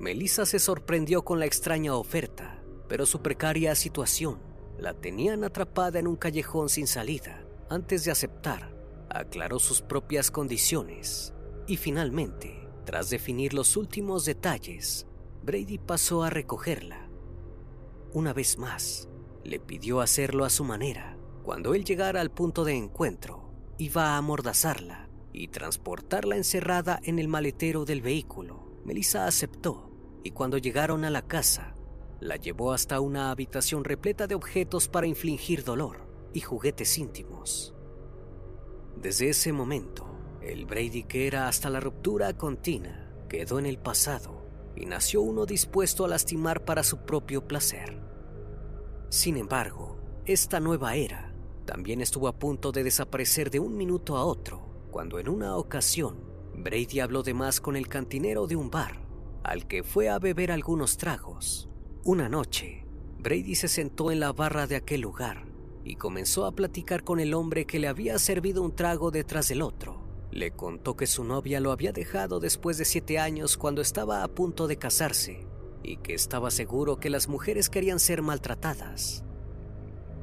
Melissa 0.00 0.46
se 0.46 0.60
sorprendió 0.60 1.24
con 1.24 1.40
la 1.40 1.46
extraña 1.46 1.96
oferta, 1.96 2.62
pero 2.88 3.04
su 3.04 3.20
precaria 3.20 3.74
situación 3.74 4.38
la 4.78 4.94
tenían 4.94 5.42
atrapada 5.42 5.98
en 5.98 6.06
un 6.06 6.14
callejón 6.14 6.68
sin 6.68 6.86
salida. 6.86 7.44
Antes 7.68 8.04
de 8.04 8.12
aceptar, 8.12 8.72
aclaró 9.10 9.58
sus 9.58 9.82
propias 9.82 10.30
condiciones 10.30 11.34
y 11.66 11.76
finalmente, 11.76 12.68
tras 12.84 13.10
definir 13.10 13.54
los 13.54 13.76
últimos 13.76 14.24
detalles, 14.24 15.08
Brady 15.42 15.78
pasó 15.78 16.22
a 16.22 16.30
recogerla. 16.30 17.08
Una 18.12 18.32
vez 18.32 18.56
más, 18.56 19.08
le 19.42 19.58
pidió 19.58 20.00
hacerlo 20.00 20.44
a 20.44 20.50
su 20.50 20.62
manera. 20.62 21.18
Cuando 21.42 21.74
él 21.74 21.84
llegara 21.84 22.20
al 22.20 22.30
punto 22.30 22.64
de 22.64 22.74
encuentro, 22.74 23.50
iba 23.78 24.10
a 24.10 24.16
amordazarla 24.16 25.08
y 25.32 25.48
transportarla 25.48 26.36
encerrada 26.36 27.00
en 27.02 27.18
el 27.18 27.26
maletero 27.26 27.84
del 27.84 28.00
vehículo. 28.00 28.68
Melissa 28.84 29.26
aceptó 29.26 29.87
y 30.22 30.30
cuando 30.32 30.58
llegaron 30.58 31.04
a 31.04 31.10
la 31.10 31.22
casa, 31.22 31.74
la 32.20 32.36
llevó 32.36 32.72
hasta 32.72 33.00
una 33.00 33.30
habitación 33.30 33.84
repleta 33.84 34.26
de 34.26 34.34
objetos 34.34 34.88
para 34.88 35.06
infligir 35.06 35.64
dolor 35.64 36.06
y 36.32 36.40
juguetes 36.40 36.98
íntimos. 36.98 37.74
Desde 38.96 39.28
ese 39.28 39.52
momento, 39.52 40.06
el 40.42 40.66
Brady 40.66 41.04
que 41.04 41.26
era 41.26 41.48
hasta 41.48 41.70
la 41.70 41.80
ruptura 41.80 42.36
con 42.36 42.56
Tina 42.56 43.12
quedó 43.28 43.58
en 43.58 43.66
el 43.66 43.78
pasado 43.78 44.42
y 44.74 44.86
nació 44.86 45.22
uno 45.22 45.46
dispuesto 45.46 46.04
a 46.04 46.08
lastimar 46.08 46.64
para 46.64 46.82
su 46.82 46.98
propio 46.98 47.46
placer. 47.46 48.00
Sin 49.08 49.36
embargo, 49.36 49.98
esta 50.24 50.60
nueva 50.60 50.96
era 50.96 51.34
también 51.64 52.00
estuvo 52.00 52.28
a 52.28 52.38
punto 52.38 52.72
de 52.72 52.82
desaparecer 52.82 53.50
de 53.50 53.60
un 53.60 53.76
minuto 53.76 54.16
a 54.16 54.24
otro, 54.24 54.86
cuando 54.90 55.18
en 55.18 55.28
una 55.28 55.56
ocasión 55.56 56.16
Brady 56.54 57.00
habló 57.00 57.22
de 57.22 57.34
más 57.34 57.60
con 57.60 57.76
el 57.76 57.88
cantinero 57.88 58.46
de 58.46 58.56
un 58.56 58.70
bar, 58.70 59.07
al 59.48 59.66
que 59.66 59.82
fue 59.82 60.10
a 60.10 60.18
beber 60.18 60.52
algunos 60.52 60.98
tragos. 60.98 61.70
Una 62.04 62.28
noche, 62.28 62.84
Brady 63.18 63.54
se 63.54 63.68
sentó 63.68 64.10
en 64.10 64.20
la 64.20 64.32
barra 64.32 64.66
de 64.66 64.76
aquel 64.76 65.00
lugar 65.00 65.46
y 65.84 65.96
comenzó 65.96 66.44
a 66.44 66.52
platicar 66.52 67.02
con 67.02 67.18
el 67.18 67.32
hombre 67.32 67.64
que 67.64 67.78
le 67.78 67.88
había 67.88 68.18
servido 68.18 68.62
un 68.62 68.76
trago 68.76 69.10
detrás 69.10 69.48
del 69.48 69.62
otro. 69.62 70.06
Le 70.30 70.50
contó 70.50 70.96
que 70.96 71.06
su 71.06 71.24
novia 71.24 71.60
lo 71.60 71.72
había 71.72 71.92
dejado 71.92 72.40
después 72.40 72.76
de 72.76 72.84
siete 72.84 73.18
años 73.18 73.56
cuando 73.56 73.80
estaba 73.80 74.22
a 74.22 74.28
punto 74.28 74.66
de 74.66 74.76
casarse 74.76 75.46
y 75.82 75.96
que 75.96 76.12
estaba 76.12 76.50
seguro 76.50 77.00
que 77.00 77.08
las 77.08 77.26
mujeres 77.26 77.70
querían 77.70 78.00
ser 78.00 78.20
maltratadas. 78.20 79.24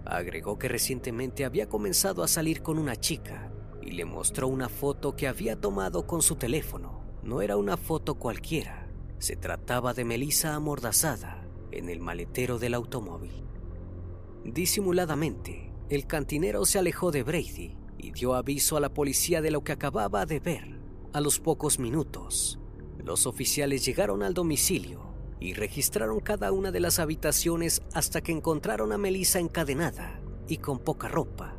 Agregó 0.06 0.60
que 0.60 0.68
recientemente 0.68 1.46
había 1.46 1.68
comenzado 1.68 2.22
a 2.22 2.28
salir 2.28 2.62
con 2.62 2.78
una 2.78 2.96
chica 2.96 3.52
y 3.82 3.94
le 3.94 4.06
mostró 4.06 4.48
una 4.48 4.70
foto 4.70 5.16
que 5.16 5.28
había 5.28 5.60
tomado 5.60 6.06
con 6.06 6.22
su 6.22 6.36
teléfono. 6.36 7.02
No 7.24 7.42
era 7.42 7.58
una 7.58 7.76
foto 7.76 8.20
cualquiera, 8.20 8.85
se 9.20 9.36
trataba 9.36 9.94
de 9.94 10.06
Melissa 10.06 10.56
amordazada 10.56 11.48
en 11.72 11.90
el 11.90 12.00
maletero 12.00 12.60
del 12.60 12.74
automóvil. 12.74 13.44
Disimuladamente, 14.44 15.72
el 15.90 16.08
cantinero 16.08 16.66
se 16.66 16.80
alejó 16.80 17.12
de 17.12 17.24
Brady 17.24 17.78
y 17.98 18.12
dio 18.12 18.36
aviso 18.36 18.78
a 18.78 18.80
la 18.80 18.94
policía 18.94 19.42
de 19.42 19.52
lo 19.52 19.64
que 19.64 19.72
acababa 19.72 20.26
de 20.26 20.40
ver. 20.40 20.80
A 21.14 21.22
los 21.22 21.40
pocos 21.40 21.80
minutos, 21.80 22.60
los 23.04 23.26
oficiales 23.26 23.86
llegaron 23.86 24.24
al 24.24 24.34
domicilio 24.34 25.14
y 25.40 25.54
registraron 25.54 26.20
cada 26.20 26.52
una 26.52 26.72
de 26.72 26.80
las 26.80 27.00
habitaciones 27.00 27.82
hasta 27.94 28.22
que 28.22 28.32
encontraron 28.32 28.92
a 28.92 28.98
Melissa 28.98 29.40
encadenada 29.40 30.22
y 30.48 30.58
con 30.58 30.80
poca 30.80 31.08
ropa. 31.08 31.56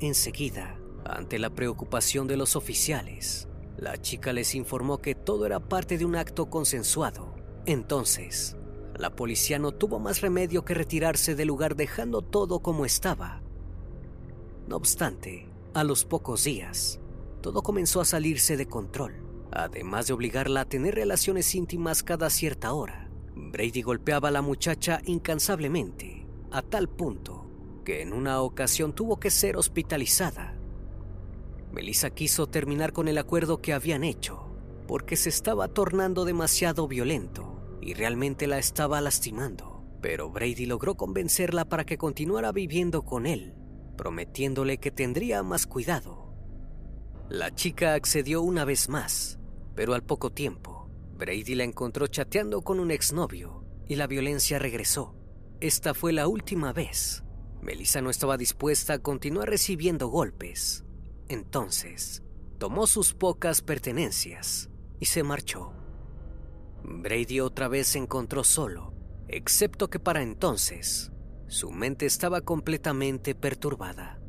Enseguida, 0.00 0.78
ante 1.04 1.38
la 1.38 1.50
preocupación 1.50 2.26
de 2.26 2.36
los 2.36 2.56
oficiales, 2.56 3.48
la 3.76 4.00
chica 4.00 4.32
les 4.32 4.54
informó 4.54 4.98
que 4.98 5.14
todo 5.14 5.46
era 5.46 5.60
parte 5.60 5.98
de 5.98 6.04
un 6.04 6.16
acto 6.16 6.48
consensuado. 6.48 7.34
Entonces, 7.66 8.56
la 8.96 9.14
policía 9.14 9.58
no 9.58 9.72
tuvo 9.72 9.98
más 9.98 10.20
remedio 10.20 10.64
que 10.64 10.74
retirarse 10.74 11.34
del 11.34 11.48
lugar 11.48 11.76
dejando 11.76 12.22
todo 12.22 12.60
como 12.60 12.86
estaba. 12.86 13.42
No 14.66 14.76
obstante, 14.76 15.48
a 15.74 15.84
los 15.84 16.04
pocos 16.04 16.44
días, 16.44 17.00
todo 17.42 17.62
comenzó 17.62 18.00
a 18.00 18.06
salirse 18.06 18.56
de 18.56 18.66
control, 18.66 19.22
además 19.52 20.06
de 20.06 20.14
obligarla 20.14 20.62
a 20.62 20.68
tener 20.68 20.94
relaciones 20.94 21.54
íntimas 21.54 22.02
cada 22.02 22.30
cierta 22.30 22.72
hora. 22.72 23.10
Brady 23.34 23.82
golpeaba 23.82 24.28
a 24.28 24.32
la 24.32 24.42
muchacha 24.42 25.02
incansablemente, 25.04 26.26
a 26.50 26.62
tal 26.62 26.88
punto 26.88 27.50
que 27.84 28.02
en 28.02 28.12
una 28.12 28.40
ocasión 28.40 28.94
tuvo 28.94 29.20
que 29.20 29.30
ser 29.30 29.56
hospitalizada. 29.56 30.55
Melissa 31.72 32.10
quiso 32.10 32.46
terminar 32.46 32.92
con 32.92 33.08
el 33.08 33.18
acuerdo 33.18 33.60
que 33.60 33.72
habían 33.72 34.04
hecho, 34.04 34.46
porque 34.86 35.16
se 35.16 35.28
estaba 35.28 35.68
tornando 35.68 36.24
demasiado 36.24 36.88
violento 36.88 37.78
y 37.80 37.94
realmente 37.94 38.46
la 38.46 38.58
estaba 38.58 39.00
lastimando. 39.00 39.84
Pero 40.00 40.30
Brady 40.30 40.66
logró 40.66 40.96
convencerla 40.96 41.64
para 41.64 41.84
que 41.84 41.98
continuara 41.98 42.52
viviendo 42.52 43.02
con 43.02 43.26
él, 43.26 43.54
prometiéndole 43.96 44.78
que 44.78 44.90
tendría 44.90 45.42
más 45.42 45.66
cuidado. 45.66 46.32
La 47.28 47.54
chica 47.54 47.94
accedió 47.94 48.42
una 48.42 48.64
vez 48.64 48.88
más, 48.88 49.38
pero 49.74 49.94
al 49.94 50.04
poco 50.04 50.30
tiempo, 50.30 50.88
Brady 51.16 51.54
la 51.56 51.64
encontró 51.64 52.06
chateando 52.06 52.62
con 52.62 52.78
un 52.78 52.90
exnovio 52.90 53.64
y 53.88 53.96
la 53.96 54.06
violencia 54.06 54.58
regresó. 54.58 55.16
Esta 55.60 55.94
fue 55.94 56.12
la 56.12 56.28
última 56.28 56.72
vez. 56.72 57.24
Melissa 57.62 58.00
no 58.00 58.10
estaba 58.10 58.36
dispuesta 58.36 58.94
a 58.94 58.98
continuar 58.98 59.48
recibiendo 59.48 60.08
golpes. 60.08 60.85
Entonces, 61.28 62.22
tomó 62.58 62.86
sus 62.86 63.12
pocas 63.12 63.60
pertenencias 63.60 64.70
y 65.00 65.06
se 65.06 65.22
marchó. 65.22 65.72
Brady 66.84 67.40
otra 67.40 67.66
vez 67.66 67.88
se 67.88 67.98
encontró 67.98 68.44
solo, 68.44 68.94
excepto 69.28 69.90
que 69.90 69.98
para 69.98 70.22
entonces 70.22 71.10
su 71.48 71.70
mente 71.70 72.06
estaba 72.06 72.42
completamente 72.42 73.34
perturbada. 73.34 74.20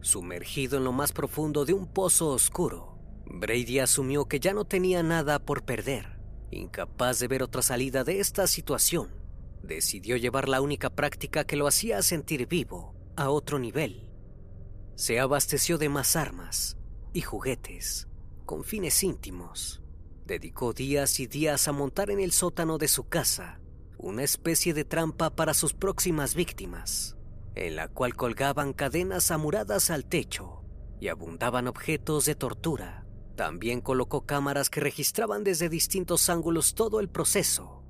Sumergido 0.00 0.78
en 0.78 0.84
lo 0.84 0.92
más 0.92 1.12
profundo 1.12 1.64
de 1.64 1.72
un 1.72 1.86
pozo 1.86 2.28
oscuro, 2.28 2.98
Brady 3.26 3.80
asumió 3.80 4.26
que 4.26 4.38
ya 4.38 4.52
no 4.54 4.64
tenía 4.64 5.02
nada 5.02 5.40
por 5.40 5.64
perder. 5.64 6.20
Incapaz 6.50 7.18
de 7.18 7.28
ver 7.28 7.42
otra 7.42 7.62
salida 7.62 8.04
de 8.04 8.20
esta 8.20 8.46
situación, 8.46 9.10
decidió 9.62 10.16
llevar 10.16 10.48
la 10.48 10.60
única 10.60 10.90
práctica 10.90 11.44
que 11.44 11.56
lo 11.56 11.66
hacía 11.66 12.02
sentir 12.02 12.46
vivo 12.46 12.94
a 13.16 13.30
otro 13.30 13.58
nivel. 13.58 14.08
Se 14.94 15.20
abasteció 15.20 15.78
de 15.78 15.88
más 15.88 16.16
armas 16.16 16.76
y 17.12 17.22
juguetes 17.22 18.08
con 18.46 18.64
fines 18.64 19.02
íntimos. 19.02 19.82
Dedicó 20.26 20.72
días 20.72 21.20
y 21.20 21.26
días 21.26 21.68
a 21.68 21.72
montar 21.72 22.10
en 22.10 22.20
el 22.20 22.32
sótano 22.32 22.78
de 22.78 22.88
su 22.88 23.08
casa 23.08 23.60
una 23.98 24.24
especie 24.24 24.74
de 24.74 24.84
trampa 24.84 25.30
para 25.30 25.54
sus 25.54 25.74
próximas 25.74 26.34
víctimas, 26.34 27.16
en 27.54 27.76
la 27.76 27.88
cual 27.88 28.14
colgaban 28.14 28.72
cadenas 28.72 29.30
amuradas 29.30 29.90
al 29.90 30.04
techo 30.04 30.64
y 31.00 31.08
abundaban 31.08 31.68
objetos 31.68 32.24
de 32.24 32.34
tortura. 32.34 33.06
También 33.36 33.80
colocó 33.80 34.26
cámaras 34.26 34.70
que 34.70 34.80
registraban 34.80 35.44
desde 35.44 35.68
distintos 35.68 36.28
ángulos 36.28 36.74
todo 36.74 37.00
el 37.00 37.08
proceso. 37.08 37.82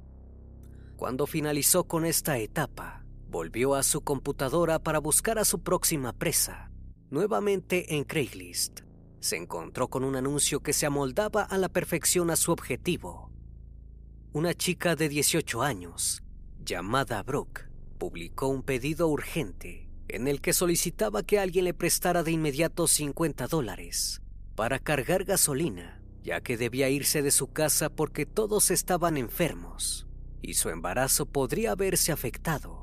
Cuando 0.96 1.26
finalizó 1.26 1.84
con 1.84 2.04
esta 2.04 2.38
etapa, 2.38 3.01
volvió 3.32 3.74
a 3.74 3.82
su 3.82 4.02
computadora 4.02 4.78
para 4.78 5.00
buscar 5.00 5.40
a 5.40 5.44
su 5.44 5.62
próxima 5.62 6.12
presa, 6.12 6.70
nuevamente 7.10 7.96
en 7.96 8.04
Craigslist 8.04 8.82
se 9.22 9.36
encontró 9.36 9.88
con 9.88 10.02
un 10.02 10.16
anuncio 10.16 10.60
que 10.60 10.72
se 10.72 10.84
amoldaba 10.84 11.42
a 11.42 11.56
la 11.56 11.68
perfección 11.68 12.30
a 12.30 12.36
su 12.36 12.50
objetivo. 12.50 13.30
Una 14.32 14.52
chica 14.52 14.96
de 14.96 15.08
18 15.08 15.62
años, 15.62 16.24
llamada 16.64 17.22
Brooke, 17.22 17.68
publicó 17.98 18.48
un 18.48 18.64
pedido 18.64 19.08
urgente 19.08 19.88
en 20.08 20.26
el 20.26 20.40
que 20.40 20.52
solicitaba 20.52 21.22
que 21.22 21.38
alguien 21.38 21.66
le 21.66 21.74
prestara 21.74 22.24
de 22.24 22.32
inmediato 22.32 22.88
50 22.88 23.46
dólares 23.46 24.20
para 24.56 24.80
cargar 24.80 25.24
gasolina, 25.24 26.02
ya 26.24 26.40
que 26.40 26.56
debía 26.56 26.90
irse 26.90 27.22
de 27.22 27.30
su 27.30 27.46
casa 27.52 27.90
porque 27.90 28.26
todos 28.26 28.70
estaban 28.72 29.16
enfermos 29.16 30.08
y 30.42 30.54
su 30.54 30.68
embarazo 30.68 31.26
podría 31.26 31.76
verse 31.76 32.10
afectado. 32.10 32.81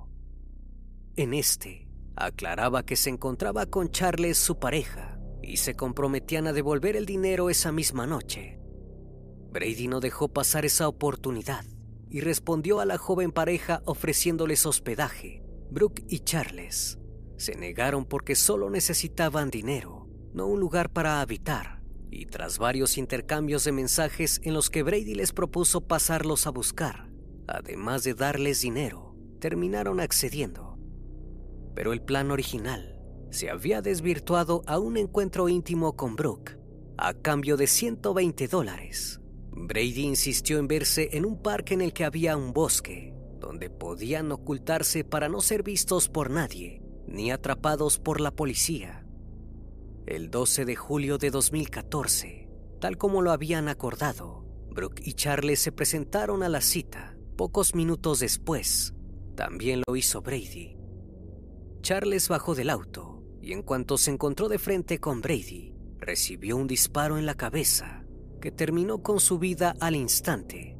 En 1.20 1.34
este, 1.34 1.86
aclaraba 2.16 2.86
que 2.86 2.96
se 2.96 3.10
encontraba 3.10 3.66
con 3.66 3.92
Charles, 3.92 4.38
su 4.38 4.58
pareja, 4.58 5.20
y 5.44 5.58
se 5.58 5.76
comprometían 5.76 6.48
a 6.48 6.54
devolver 6.54 6.96
el 6.96 7.06
dinero 7.06 7.50
esa 7.50 7.74
misma 7.74 8.08
noche. 8.08 8.58
Brady 9.52 9.90
no 9.90 10.00
dejó 10.00 10.30
pasar 10.30 10.64
esa 10.64 10.88
oportunidad 10.88 11.66
y 12.10 12.22
respondió 12.22 12.80
a 12.80 12.86
la 12.86 12.98
joven 12.98 13.34
pareja 13.34 13.82
ofreciéndoles 13.84 14.66
hospedaje. 14.66 15.44
Brooke 15.70 16.06
y 16.08 16.20
Charles 16.20 17.00
se 17.36 17.58
negaron 17.58 18.06
porque 18.06 18.36
solo 18.36 18.70
necesitaban 18.70 19.50
dinero, 19.50 20.08
no 20.32 20.48
un 20.48 20.62
lugar 20.62 20.90
para 20.94 21.20
habitar, 21.20 21.82
y 22.10 22.28
tras 22.28 22.60
varios 22.60 22.98
intercambios 22.98 23.66
de 23.66 23.74
mensajes 23.74 24.40
en 24.46 24.54
los 24.54 24.70
que 24.70 24.84
Brady 24.84 25.16
les 25.16 25.34
propuso 25.34 25.82
pasarlos 25.82 26.48
a 26.48 26.52
buscar, 26.52 27.12
además 27.46 28.06
de 28.06 28.14
darles 28.14 28.62
dinero, 28.62 29.18
terminaron 29.42 30.00
accediendo. 30.00 30.79
Pero 31.80 31.94
el 31.94 32.02
plan 32.02 32.30
original 32.30 33.00
se 33.30 33.50
había 33.50 33.82
desvirtuado 33.82 34.64
a 34.68 34.80
un 34.80 34.98
encuentro 34.98 35.48
íntimo 35.48 35.96
con 35.96 36.18
Brooke, 36.18 36.60
a 36.98 37.14
cambio 37.14 37.56
de 37.56 37.68
120 37.68 38.50
dólares. 38.50 39.22
Brady 39.52 40.02
insistió 40.02 40.58
en 40.58 40.68
verse 40.68 41.08
en 41.14 41.24
un 41.24 41.42
parque 41.42 41.76
en 41.76 41.80
el 41.80 41.94
que 41.94 42.04
había 42.04 42.36
un 42.36 42.52
bosque, 42.52 43.14
donde 43.40 43.70
podían 43.70 44.30
ocultarse 44.34 45.06
para 45.06 45.30
no 45.30 45.40
ser 45.40 45.64
vistos 45.64 46.10
por 46.10 46.32
nadie, 46.32 46.82
ni 47.08 47.32
atrapados 47.32 47.98
por 47.98 48.20
la 48.20 48.32
policía. 48.32 49.06
El 50.06 50.30
12 50.32 50.66
de 50.66 50.76
julio 50.76 51.18
de 51.18 51.32
2014, 51.32 52.50
tal 52.82 52.98
como 52.98 53.22
lo 53.22 53.32
habían 53.32 53.70
acordado, 53.70 54.44
Brooke 54.70 55.02
y 55.06 55.14
Charles 55.14 55.62
se 55.62 55.72
presentaron 55.72 56.44
a 56.44 56.50
la 56.50 56.60
cita. 56.60 57.16
Pocos 57.38 57.74
minutos 57.74 58.20
después, 58.20 58.94
también 59.38 59.82
lo 59.88 59.96
hizo 59.96 60.22
Brady. 60.22 60.79
Charles 61.82 62.28
bajó 62.30 62.56
del 62.56 62.70
auto 62.70 63.24
y 63.42 63.54
en 63.54 63.64
cuanto 63.64 63.98
se 63.98 64.12
encontró 64.12 64.50
de 64.50 64.60
frente 64.60 65.00
con 65.00 65.22
Brady, 65.22 65.74
recibió 65.98 66.58
un 66.58 66.68
disparo 66.68 67.18
en 67.18 67.26
la 67.26 67.36
cabeza 67.36 68.06
que 68.42 68.52
terminó 68.52 69.02
con 69.02 69.20
su 69.20 69.40
vida 69.40 69.76
al 69.80 69.96
instante. 69.96 70.78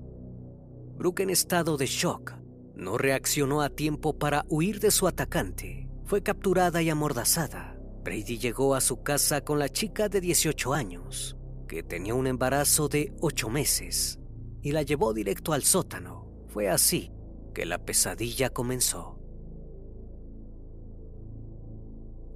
Brooke 0.98 1.22
en 1.22 1.30
estado 1.30 1.78
de 1.78 1.86
shock 1.86 2.34
no 2.76 2.98
reaccionó 2.98 3.62
a 3.62 3.70
tiempo 3.70 4.18
para 4.18 4.46
huir 4.50 4.80
de 4.80 4.92
su 4.92 5.08
atacante. 5.08 5.90
Fue 6.06 6.24
capturada 6.24 6.82
y 6.82 6.90
amordazada. 6.90 7.78
Brady 8.04 8.38
llegó 8.38 8.76
a 8.76 8.82
su 8.82 9.04
casa 9.04 9.42
con 9.42 9.60
la 9.60 9.70
chica 9.70 10.10
de 10.10 10.22
18 10.22 10.74
años, 10.74 11.38
que 11.68 11.84
tenía 11.84 12.16
un 12.16 12.28
embarazo 12.28 12.88
de 12.88 13.14
8 13.22 13.50
meses, 13.50 14.20
y 14.62 14.72
la 14.72 14.82
llevó 14.82 15.14
directo 15.14 15.54
al 15.54 15.64
sótano. 15.64 16.28
Fue 16.48 16.70
así 16.70 17.12
que 17.54 17.66
la 17.66 17.78
pesadilla 17.80 18.50
comenzó. 18.50 19.19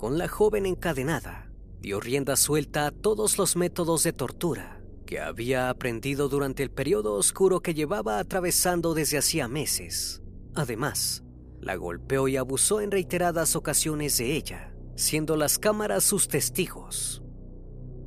Con 0.03 0.17
la 0.17 0.27
joven 0.27 0.65
encadenada, 0.65 1.49
dio 1.79 2.01
rienda 2.01 2.35
suelta 2.35 2.87
a 2.87 2.91
todos 2.91 3.37
los 3.37 3.55
métodos 3.55 4.03
de 4.03 4.11
tortura 4.11 4.81
que 5.05 5.21
había 5.21 5.69
aprendido 5.69 6.27
durante 6.27 6.61
el 6.61 6.71
periodo 6.71 7.13
oscuro 7.13 7.61
que 7.61 7.73
llevaba 7.73 8.19
atravesando 8.19 8.95
desde 8.95 9.17
hacía 9.17 9.47
meses. 9.47 10.21
Además, 10.55 11.23
la 11.61 11.77
golpeó 11.77 12.27
y 12.27 12.35
abusó 12.35 12.81
en 12.81 12.91
reiteradas 12.91 13.55
ocasiones 13.55 14.17
de 14.17 14.35
ella, 14.35 14.75
siendo 14.97 15.37
las 15.37 15.57
cámaras 15.57 16.03
sus 16.03 16.27
testigos. 16.27 17.23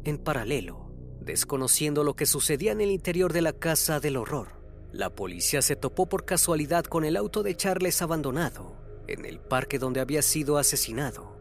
En 0.05 0.19
paralelo, 0.19 0.93
desconociendo 1.23 2.05
lo 2.05 2.15
que 2.15 2.27
sucedía 2.27 2.73
en 2.73 2.83
el 2.83 2.91
interior 2.91 3.33
de 3.33 3.41
la 3.41 3.55
casa 3.55 4.01
del 4.01 4.19
horror, 4.19 4.49
la 4.93 5.15
policía 5.15 5.63
se 5.63 5.77
topó 5.77 6.11
por 6.11 6.27
casualidad 6.27 6.85
con 6.85 7.07
el 7.07 7.17
auto 7.17 7.43
de 7.43 7.57
Charles 7.57 8.03
abandonado 8.03 8.85
en 9.09 9.25
el 9.25 9.41
parque 9.41 9.79
donde 9.79 10.01
había 10.01 10.21
sido 10.21 10.59
asesinado. 10.59 11.36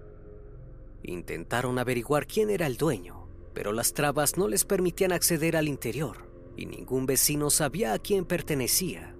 Intentaron 1.07 1.77
averiguar 1.77 2.25
quién 2.25 2.49
era 2.49 2.65
el 2.65 2.77
dueño, 2.77 3.27
pero 3.53 3.73
las 3.73 3.93
trabas 3.93 4.37
no 4.37 4.47
les 4.47 4.65
permitían 4.65 5.11
acceder 5.11 5.55
al 5.55 5.67
interior 5.67 6.31
y 6.57 6.65
ningún 6.65 7.05
vecino 7.05 7.49
sabía 7.51 7.93
a 7.93 7.99
quién 7.99 8.25
pertenecía. 8.25 9.15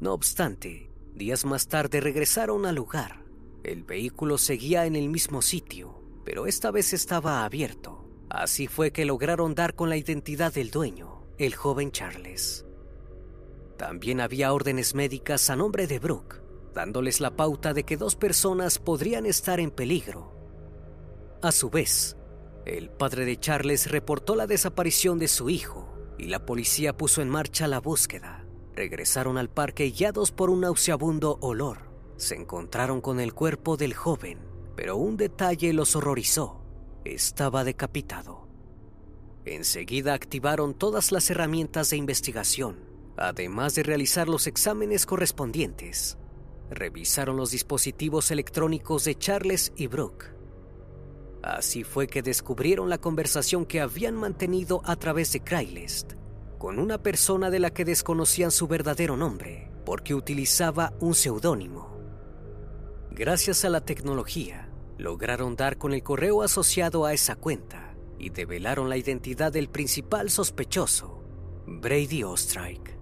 No 0.00 0.14
obstante, 0.14 0.90
días 1.14 1.44
más 1.44 1.68
tarde 1.68 2.00
regresaron 2.00 2.64
al 2.64 2.76
lugar. 2.76 3.24
El 3.64 3.84
vehículo 3.84 4.38
seguía 4.38 4.86
en 4.86 4.96
el 4.96 5.10
mismo 5.10 5.42
sitio, 5.42 6.00
pero 6.24 6.46
esta 6.46 6.70
vez 6.70 6.94
estaba 6.94 7.44
abierto. 7.44 8.08
Así 8.30 8.66
fue 8.66 8.90
que 8.90 9.04
lograron 9.04 9.54
dar 9.54 9.74
con 9.74 9.90
la 9.90 9.96
identidad 9.96 10.54
del 10.54 10.70
dueño, 10.70 11.24
el 11.36 11.54
joven 11.54 11.90
Charles. 11.90 12.64
También 13.76 14.20
había 14.20 14.54
órdenes 14.54 14.94
médicas 14.94 15.50
a 15.50 15.56
nombre 15.56 15.86
de 15.86 15.98
Brooke, 15.98 16.40
dándoles 16.72 17.20
la 17.20 17.36
pauta 17.36 17.74
de 17.74 17.84
que 17.84 17.96
dos 17.96 18.16
personas 18.16 18.78
podrían 18.78 19.26
estar 19.26 19.60
en 19.60 19.70
peligro 19.70 20.37
a 21.42 21.52
su 21.52 21.70
vez, 21.70 22.16
el 22.68 22.90
padre 22.90 23.24
de 23.24 23.38
Charles 23.38 23.90
reportó 23.90 24.36
la 24.36 24.46
desaparición 24.46 25.18
de 25.18 25.28
su 25.28 25.48
hijo 25.48 25.88
y 26.18 26.26
la 26.26 26.44
policía 26.44 26.96
puso 26.96 27.22
en 27.22 27.30
marcha 27.30 27.66
la 27.66 27.80
búsqueda. 27.80 28.44
Regresaron 28.74 29.38
al 29.38 29.48
parque 29.48 29.90
guiados 29.90 30.32
por 30.32 30.50
un 30.50 30.60
nauseabundo 30.60 31.38
olor. 31.40 31.78
Se 32.16 32.34
encontraron 32.34 33.00
con 33.00 33.20
el 33.20 33.32
cuerpo 33.32 33.76
del 33.76 33.94
joven, 33.94 34.38
pero 34.76 34.96
un 34.96 35.16
detalle 35.16 35.72
los 35.72 35.96
horrorizó. 35.96 36.60
Estaba 37.04 37.64
decapitado. 37.64 38.48
Enseguida 39.46 40.12
activaron 40.12 40.74
todas 40.74 41.10
las 41.10 41.30
herramientas 41.30 41.88
de 41.90 41.96
investigación, 41.96 42.76
además 43.16 43.74
de 43.76 43.82
realizar 43.82 44.28
los 44.28 44.46
exámenes 44.46 45.06
correspondientes. 45.06 46.18
Revisaron 46.70 47.38
los 47.38 47.50
dispositivos 47.50 48.30
electrónicos 48.30 49.04
de 49.04 49.14
Charles 49.14 49.72
y 49.74 49.86
Brooke. 49.86 50.37
Así 51.42 51.84
fue 51.84 52.06
que 52.06 52.22
descubrieron 52.22 52.88
la 52.88 52.98
conversación 52.98 53.64
que 53.64 53.80
habían 53.80 54.14
mantenido 54.14 54.82
a 54.84 54.96
través 54.96 55.32
de 55.32 55.40
Craigslist 55.40 56.14
con 56.58 56.78
una 56.80 56.98
persona 56.98 57.50
de 57.50 57.60
la 57.60 57.70
que 57.70 57.84
desconocían 57.84 58.50
su 58.50 58.66
verdadero 58.66 59.16
nombre 59.16 59.70
porque 59.84 60.14
utilizaba 60.14 60.92
un 61.00 61.14
seudónimo. 61.14 61.96
Gracias 63.10 63.64
a 63.64 63.70
la 63.70 63.80
tecnología, 63.80 64.68
lograron 64.98 65.56
dar 65.56 65.78
con 65.78 65.94
el 65.94 66.02
correo 66.02 66.42
asociado 66.42 67.06
a 67.06 67.14
esa 67.14 67.36
cuenta 67.36 67.94
y 68.18 68.30
develaron 68.30 68.90
la 68.90 68.96
identidad 68.96 69.52
del 69.52 69.70
principal 69.70 70.30
sospechoso, 70.30 71.22
Brady 71.66 72.24
Ostrike. 72.24 72.98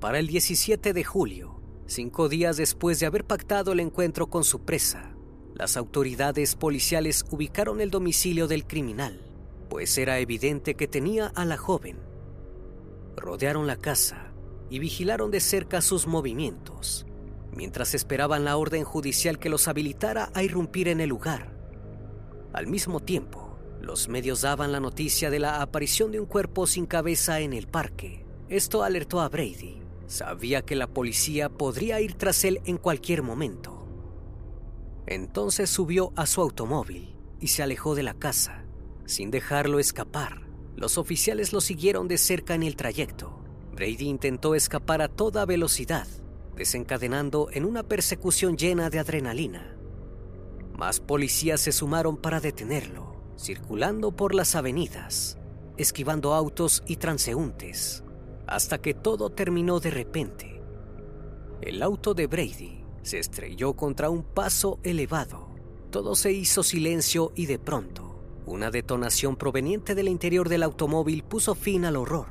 Para 0.00 0.18
el 0.18 0.26
17 0.26 0.92
de 0.92 1.04
julio, 1.04 1.60
cinco 1.86 2.28
días 2.28 2.56
después 2.56 3.00
de 3.00 3.06
haber 3.06 3.24
pactado 3.24 3.72
el 3.72 3.80
encuentro 3.80 4.28
con 4.28 4.44
su 4.44 4.64
presa, 4.64 5.13
las 5.54 5.76
autoridades 5.76 6.56
policiales 6.56 7.24
ubicaron 7.30 7.80
el 7.80 7.90
domicilio 7.90 8.48
del 8.48 8.66
criminal, 8.66 9.20
pues 9.68 9.96
era 9.98 10.18
evidente 10.18 10.74
que 10.74 10.88
tenía 10.88 11.28
a 11.28 11.44
la 11.44 11.56
joven. 11.56 11.98
Rodearon 13.16 13.66
la 13.66 13.76
casa 13.76 14.32
y 14.68 14.80
vigilaron 14.80 15.30
de 15.30 15.38
cerca 15.38 15.80
sus 15.80 16.08
movimientos, 16.08 17.06
mientras 17.52 17.94
esperaban 17.94 18.44
la 18.44 18.56
orden 18.56 18.82
judicial 18.82 19.38
que 19.38 19.48
los 19.48 19.68
habilitara 19.68 20.30
a 20.34 20.42
irrumpir 20.42 20.88
en 20.88 21.00
el 21.00 21.10
lugar. 21.10 21.54
Al 22.52 22.66
mismo 22.66 22.98
tiempo, 22.98 23.56
los 23.80 24.08
medios 24.08 24.42
daban 24.42 24.72
la 24.72 24.80
noticia 24.80 25.30
de 25.30 25.38
la 25.38 25.62
aparición 25.62 26.10
de 26.10 26.18
un 26.18 26.26
cuerpo 26.26 26.66
sin 26.66 26.86
cabeza 26.86 27.40
en 27.40 27.52
el 27.52 27.68
parque. 27.68 28.24
Esto 28.48 28.82
alertó 28.82 29.20
a 29.20 29.28
Brady. 29.28 29.82
Sabía 30.06 30.62
que 30.62 30.74
la 30.74 30.86
policía 30.86 31.48
podría 31.48 32.00
ir 32.00 32.14
tras 32.14 32.44
él 32.44 32.60
en 32.64 32.76
cualquier 32.76 33.22
momento. 33.22 33.73
Entonces 35.06 35.68
subió 35.70 36.12
a 36.16 36.26
su 36.26 36.40
automóvil 36.40 37.16
y 37.40 37.48
se 37.48 37.62
alejó 37.62 37.94
de 37.94 38.02
la 38.02 38.14
casa, 38.14 38.64
sin 39.04 39.30
dejarlo 39.30 39.78
escapar. 39.78 40.46
Los 40.76 40.98
oficiales 40.98 41.52
lo 41.52 41.60
siguieron 41.60 42.08
de 42.08 42.18
cerca 42.18 42.54
en 42.54 42.62
el 42.62 42.74
trayecto. 42.74 43.40
Brady 43.74 44.08
intentó 44.08 44.54
escapar 44.54 45.02
a 45.02 45.08
toda 45.08 45.44
velocidad, 45.44 46.06
desencadenando 46.56 47.48
en 47.52 47.64
una 47.64 47.82
persecución 47.82 48.56
llena 48.56 48.88
de 48.88 48.98
adrenalina. 48.98 49.76
Más 50.76 51.00
policías 51.00 51.60
se 51.60 51.72
sumaron 51.72 52.16
para 52.16 52.40
detenerlo, 52.40 53.20
circulando 53.38 54.12
por 54.12 54.34
las 54.34 54.54
avenidas, 54.54 55.38
esquivando 55.76 56.34
autos 56.34 56.82
y 56.86 56.96
transeúntes, 56.96 58.04
hasta 58.46 58.78
que 58.78 58.94
todo 58.94 59.30
terminó 59.30 59.80
de 59.80 59.90
repente. 59.90 60.62
El 61.60 61.82
auto 61.82 62.14
de 62.14 62.26
Brady 62.26 62.83
se 63.04 63.20
estrelló 63.20 63.74
contra 63.74 64.10
un 64.10 64.24
paso 64.24 64.80
elevado. 64.82 65.48
Todo 65.90 66.16
se 66.16 66.32
hizo 66.32 66.64
silencio 66.64 67.32
y 67.36 67.46
de 67.46 67.60
pronto, 67.60 68.20
una 68.46 68.70
detonación 68.70 69.36
proveniente 69.36 69.94
del 69.94 70.08
interior 70.08 70.48
del 70.48 70.64
automóvil 70.64 71.22
puso 71.22 71.54
fin 71.54 71.84
al 71.84 71.96
horror. 71.96 72.26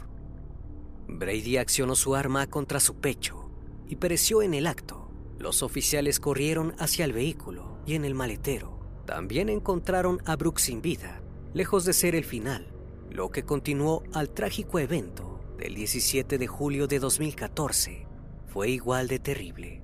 Brady 1.07 1.57
accionó 1.57 1.95
su 1.95 2.15
arma 2.15 2.47
contra 2.47 2.79
su 2.79 2.95
pecho 2.95 3.49
y 3.87 3.95
pereció 3.95 4.41
en 4.41 4.53
el 4.53 4.67
acto. 4.67 5.09
Los 5.39 5.63
oficiales 5.63 6.19
corrieron 6.19 6.75
hacia 6.77 7.05
el 7.05 7.13
vehículo 7.13 7.79
y 7.85 7.95
en 7.95 8.03
el 8.03 8.15
maletero 8.15 8.73
también 9.05 9.49
encontraron 9.49 10.21
a 10.25 10.35
Brooks 10.35 10.63
sin 10.63 10.81
vida, 10.81 11.21
lejos 11.53 11.83
de 11.85 11.93
ser 11.93 12.15
el 12.15 12.23
final, 12.23 12.67
lo 13.11 13.29
que 13.29 13.43
continuó 13.43 14.03
al 14.13 14.29
trágico 14.29 14.79
evento 14.79 15.41
del 15.57 15.75
17 15.75 16.37
de 16.37 16.47
julio 16.47 16.87
de 16.87 16.99
2014 16.99 18.07
fue 18.47 18.69
igual 18.69 19.07
de 19.07 19.19
terrible. 19.19 19.83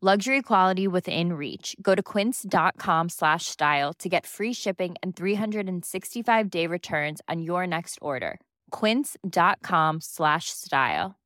Luxury 0.00 0.42
quality 0.42 0.86
within 0.86 1.32
reach. 1.32 1.74
Go 1.82 1.96
to 1.96 2.04
quince.com 2.04 3.08
slash 3.08 3.46
style 3.46 3.92
to 3.94 4.08
get 4.08 4.26
free 4.26 4.52
shipping 4.52 4.94
and 5.02 5.16
365 5.16 6.50
day 6.50 6.68
returns 6.68 7.20
on 7.28 7.42
your 7.42 7.66
next 7.66 7.98
order. 8.00 8.38
Quince.com 8.70 9.98
slash 10.00 10.50
style. 10.50 11.16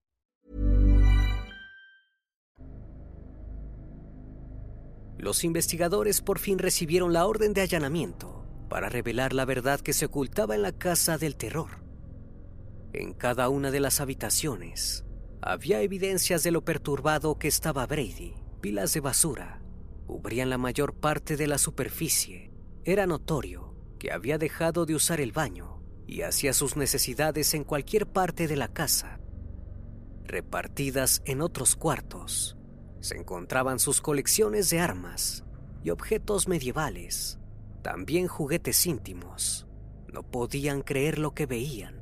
Los 5.18 5.44
investigadores 5.44 6.22
por 6.22 6.38
fin 6.38 6.58
recibieron 6.58 7.12
la 7.12 7.26
orden 7.26 7.52
de 7.52 7.60
allanamiento 7.60 8.46
para 8.70 8.88
revelar 8.88 9.34
la 9.34 9.44
verdad 9.44 9.80
que 9.80 9.92
se 9.92 10.06
ocultaba 10.06 10.54
en 10.54 10.62
la 10.62 10.72
casa 10.72 11.18
del 11.18 11.36
terror. 11.36 11.82
En 12.94 13.12
cada 13.12 13.50
una 13.50 13.70
de 13.70 13.80
las 13.80 14.00
habitaciones 14.00 15.04
había 15.42 15.82
evidencias 15.82 16.42
de 16.42 16.52
lo 16.52 16.64
perturbado 16.64 17.38
que 17.38 17.48
estaba 17.48 17.86
Brady. 17.86 18.41
Pilas 18.62 18.94
de 18.94 19.00
basura 19.00 19.60
cubrían 20.06 20.48
la 20.48 20.56
mayor 20.56 20.94
parte 20.94 21.36
de 21.36 21.48
la 21.48 21.58
superficie. 21.58 22.52
Era 22.84 23.08
notorio 23.08 23.74
que 23.98 24.12
había 24.12 24.38
dejado 24.38 24.86
de 24.86 24.94
usar 24.94 25.20
el 25.20 25.32
baño 25.32 25.82
y 26.06 26.22
hacía 26.22 26.52
sus 26.52 26.76
necesidades 26.76 27.54
en 27.54 27.64
cualquier 27.64 28.06
parte 28.06 28.46
de 28.46 28.54
la 28.54 28.68
casa. 28.68 29.18
Repartidas 30.22 31.22
en 31.24 31.40
otros 31.40 31.74
cuartos, 31.74 32.56
se 33.00 33.16
encontraban 33.16 33.80
sus 33.80 34.00
colecciones 34.00 34.70
de 34.70 34.78
armas 34.78 35.42
y 35.82 35.90
objetos 35.90 36.46
medievales, 36.46 37.40
también 37.82 38.28
juguetes 38.28 38.86
íntimos. 38.86 39.66
No 40.06 40.22
podían 40.22 40.82
creer 40.82 41.18
lo 41.18 41.34
que 41.34 41.46
veían. 41.46 42.00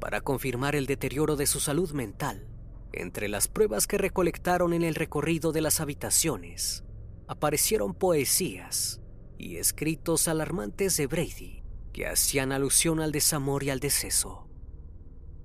Para 0.00 0.20
confirmar 0.20 0.76
el 0.76 0.84
deterioro 0.84 1.34
de 1.34 1.46
su 1.46 1.60
salud 1.60 1.92
mental, 1.92 2.46
entre 3.02 3.28
las 3.28 3.48
pruebas 3.48 3.86
que 3.86 3.98
recolectaron 3.98 4.72
en 4.72 4.82
el 4.82 4.94
recorrido 4.94 5.52
de 5.52 5.60
las 5.60 5.80
habitaciones, 5.80 6.84
aparecieron 7.28 7.94
poesías 7.94 9.00
y 9.38 9.56
escritos 9.56 10.28
alarmantes 10.28 10.96
de 10.96 11.06
Brady 11.06 11.62
que 11.92 12.06
hacían 12.06 12.52
alusión 12.52 13.00
al 13.00 13.12
desamor 13.12 13.62
y 13.62 13.70
al 13.70 13.80
deceso. 13.80 14.48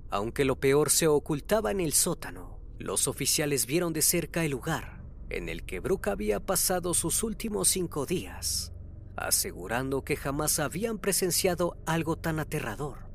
Aunque 0.10 0.46
lo 0.46 0.60
peor 0.60 0.90
se 0.90 1.08
ocultaba 1.08 1.72
en 1.72 1.80
el 1.80 1.94
sótano, 1.94 2.60
los 2.78 3.08
oficiales 3.08 3.66
vieron 3.66 3.94
de 3.94 4.02
cerca 4.02 4.44
el 4.44 4.52
lugar 4.52 5.02
en 5.32 5.50
el 5.50 5.64
que 5.64 5.80
Brooke 5.80 6.10
había 6.10 6.40
pasado 6.42 6.94
sus 6.94 7.24
últimos 7.24 7.70
cinco 7.70 8.06
días, 8.06 8.74
asegurando 9.16 10.04
que 10.04 10.18
jamás 10.18 10.60
habían 10.60 10.98
presenciado 10.98 11.78
algo 11.86 12.18
tan 12.18 12.40
aterrador. 12.40 13.11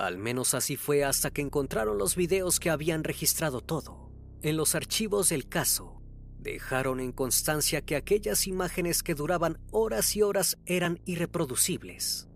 Al 0.00 0.16
menos 0.16 0.54
así 0.54 0.78
fue 0.78 1.04
hasta 1.04 1.30
que 1.30 1.42
encontraron 1.42 1.98
los 1.98 2.16
videos 2.16 2.58
que 2.58 2.70
habían 2.70 3.04
registrado 3.04 3.60
todo. 3.60 4.10
En 4.40 4.56
los 4.56 4.74
archivos 4.74 5.28
del 5.28 5.46
caso, 5.46 6.00
dejaron 6.38 7.00
en 7.00 7.12
constancia 7.12 7.82
que 7.82 7.96
aquellas 7.96 8.46
imágenes 8.46 9.02
que 9.02 9.14
duraban 9.14 9.58
horas 9.70 10.16
y 10.16 10.22
horas 10.22 10.56
eran 10.64 11.00
irreproducibles. 11.04 12.30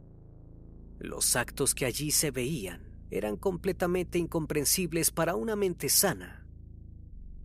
Los 0.98 1.36
actos 1.36 1.74
que 1.74 1.86
allí 1.86 2.10
se 2.10 2.30
veían 2.30 3.02
eran 3.10 3.38
completamente 3.38 4.18
incomprensibles 4.18 5.10
para 5.10 5.34
una 5.34 5.56
mente 5.56 5.88
sana. 5.88 6.46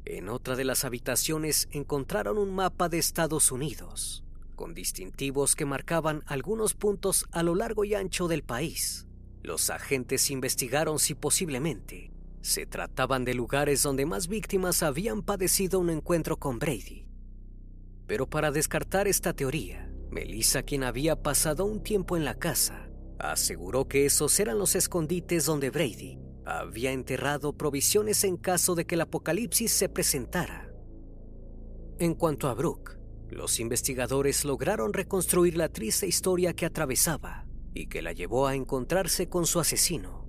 En 0.03 0.27
otra 0.27 0.58
de 0.58 0.65
las 0.65 0.84
habitaciones 0.84 1.69
encontraron 1.71 2.38
un 2.38 2.53
mapa 2.53 2.89
de 2.89 2.97
Estados 2.97 3.53
Unidos, 3.53 4.25
con 4.58 4.73
distintivos 4.73 5.55
que 5.55 5.63
marcaban 5.63 6.23
algunos 6.25 6.73
puntos 6.73 7.25
a 7.32 7.41
lo 7.41 7.55
largo 7.55 7.86
y 7.86 7.93
ancho 7.93 8.27
del 8.27 8.43
país. 8.43 9.05
Los 9.41 9.69
agentes 9.69 10.30
investigaron 10.32 10.99
si 10.99 11.15
posiblemente 11.15 12.12
se 12.41 12.65
trataban 12.65 13.25
de 13.25 13.34
lugares 13.34 13.84
donde 13.84 14.06
más 14.06 14.28
víctimas 14.28 14.84
habían 14.84 15.23
padecido 15.23 15.80
un 15.80 15.89
encuentro 15.89 16.38
con 16.38 16.60
Brady. 16.60 17.08
Pero 18.08 18.30
para 18.30 18.52
descartar 18.52 19.08
esta 19.08 19.34
teoría, 19.34 19.91
Melissa, 20.10 20.63
quien 20.63 20.84
había 20.84 21.21
pasado 21.21 21.65
un 21.65 21.84
tiempo 21.84 22.17
en 22.17 22.25
la 22.25 22.36
casa, 22.36 22.89
aseguró 23.19 23.88
que 23.88 24.06
esos 24.06 24.39
eran 24.39 24.58
los 24.58 24.75
escondites 24.75 25.45
donde 25.45 25.69
Brady 25.69 26.17
había 26.45 26.91
enterrado 26.91 27.54
provisiones 27.54 28.23
en 28.23 28.38
caso 28.38 28.73
de 28.75 28.86
que 28.86 28.95
el 28.95 29.02
apocalipsis 29.02 29.71
se 29.71 29.89
presentara. 29.89 30.71
En 31.99 32.15
cuanto 32.15 32.47
a 32.47 32.54
Brooke, 32.54 32.97
los 33.30 33.60
investigadores 33.60 34.43
lograron 34.43 34.93
reconstruir 34.93 35.58
la 35.58 35.69
triste 35.69 36.08
historia 36.08 36.54
que 36.54 36.65
atravesaba 36.65 37.48
y 37.80 37.88
que 37.88 38.02
la 38.02 38.12
llevó 38.12 38.46
a 38.46 38.56
encontrarse 38.56 39.30
con 39.30 39.46
su 39.46 39.58
asesino. 39.62 40.28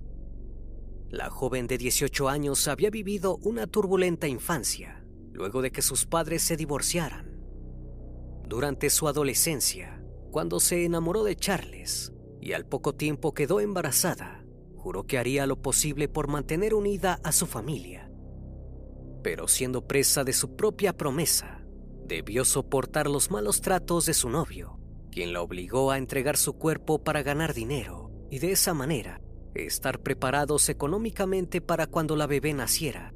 La 1.09 1.29
joven 1.29 1.67
de 1.67 1.77
18 1.77 2.29
años 2.29 2.69
había 2.69 2.89
vivido 2.89 3.35
una 3.43 3.67
turbulenta 3.67 4.29
infancia 4.29 5.05
luego 5.33 5.61
de 5.61 5.71
que 5.71 5.81
sus 5.81 6.05
padres 6.05 6.43
se 6.43 6.55
divorciaran. 6.55 7.41
Durante 8.47 8.89
su 8.89 9.09
adolescencia, 9.09 10.01
cuando 10.31 10.61
se 10.61 10.85
enamoró 10.85 11.25
de 11.25 11.35
Charles 11.35 12.13
y 12.39 12.53
al 12.53 12.65
poco 12.65 12.95
tiempo 12.95 13.33
quedó 13.33 13.59
embarazada, 13.59 14.45
juró 14.77 15.05
que 15.05 15.17
haría 15.17 15.45
lo 15.45 15.61
posible 15.61 16.07
por 16.07 16.29
mantener 16.29 16.73
unida 16.73 17.19
a 17.21 17.33
su 17.33 17.47
familia. 17.47 18.09
Pero 19.23 19.49
siendo 19.49 19.87
presa 19.87 20.23
de 20.23 20.31
su 20.31 20.55
propia 20.55 20.95
promesa, 20.95 21.65
debió 22.05 22.45
soportar 22.45 23.09
los 23.09 23.29
malos 23.29 23.59
tratos 23.59 24.05
de 24.05 24.13
su 24.13 24.29
novio, 24.29 24.80
quien 25.11 25.33
la 25.33 25.41
obligó 25.41 25.91
a 25.91 25.97
entregar 25.97 26.37
su 26.37 26.53
cuerpo 26.53 27.03
para 27.03 27.21
ganar 27.21 27.53
dinero 27.53 28.11
y 28.29 28.39
de 28.39 28.51
esa 28.51 28.73
manera 28.73 29.21
estar 29.53 29.99
preparados 29.99 30.69
económicamente 30.69 31.61
para 31.61 31.87
cuando 31.87 32.15
la 32.15 32.27
bebé 32.27 32.53
naciera. 32.53 33.13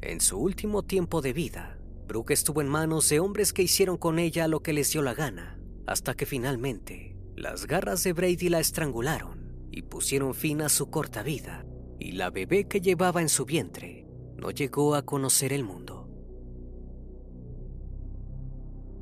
En 0.00 0.20
su 0.20 0.38
último 0.38 0.82
tiempo 0.82 1.20
de 1.20 1.32
vida, 1.32 1.78
Brooke 2.06 2.32
estuvo 2.32 2.60
en 2.60 2.68
manos 2.68 3.08
de 3.08 3.20
hombres 3.20 3.52
que 3.52 3.62
hicieron 3.62 3.96
con 3.96 4.18
ella 4.18 4.48
lo 4.48 4.60
que 4.60 4.72
les 4.72 4.92
dio 4.92 5.02
la 5.02 5.14
gana, 5.14 5.58
hasta 5.86 6.14
que 6.14 6.26
finalmente 6.26 7.16
las 7.34 7.66
garras 7.66 8.04
de 8.04 8.12
Brady 8.12 8.48
la 8.48 8.60
estrangularon 8.60 9.68
y 9.70 9.82
pusieron 9.82 10.34
fin 10.34 10.62
a 10.62 10.68
su 10.68 10.90
corta 10.90 11.22
vida, 11.22 11.66
y 11.98 12.12
la 12.12 12.30
bebé 12.30 12.68
que 12.68 12.80
llevaba 12.80 13.22
en 13.22 13.28
su 13.28 13.44
vientre 13.44 14.06
no 14.36 14.50
llegó 14.50 14.94
a 14.94 15.02
conocer 15.02 15.52
el 15.52 15.64
mundo. 15.64 15.93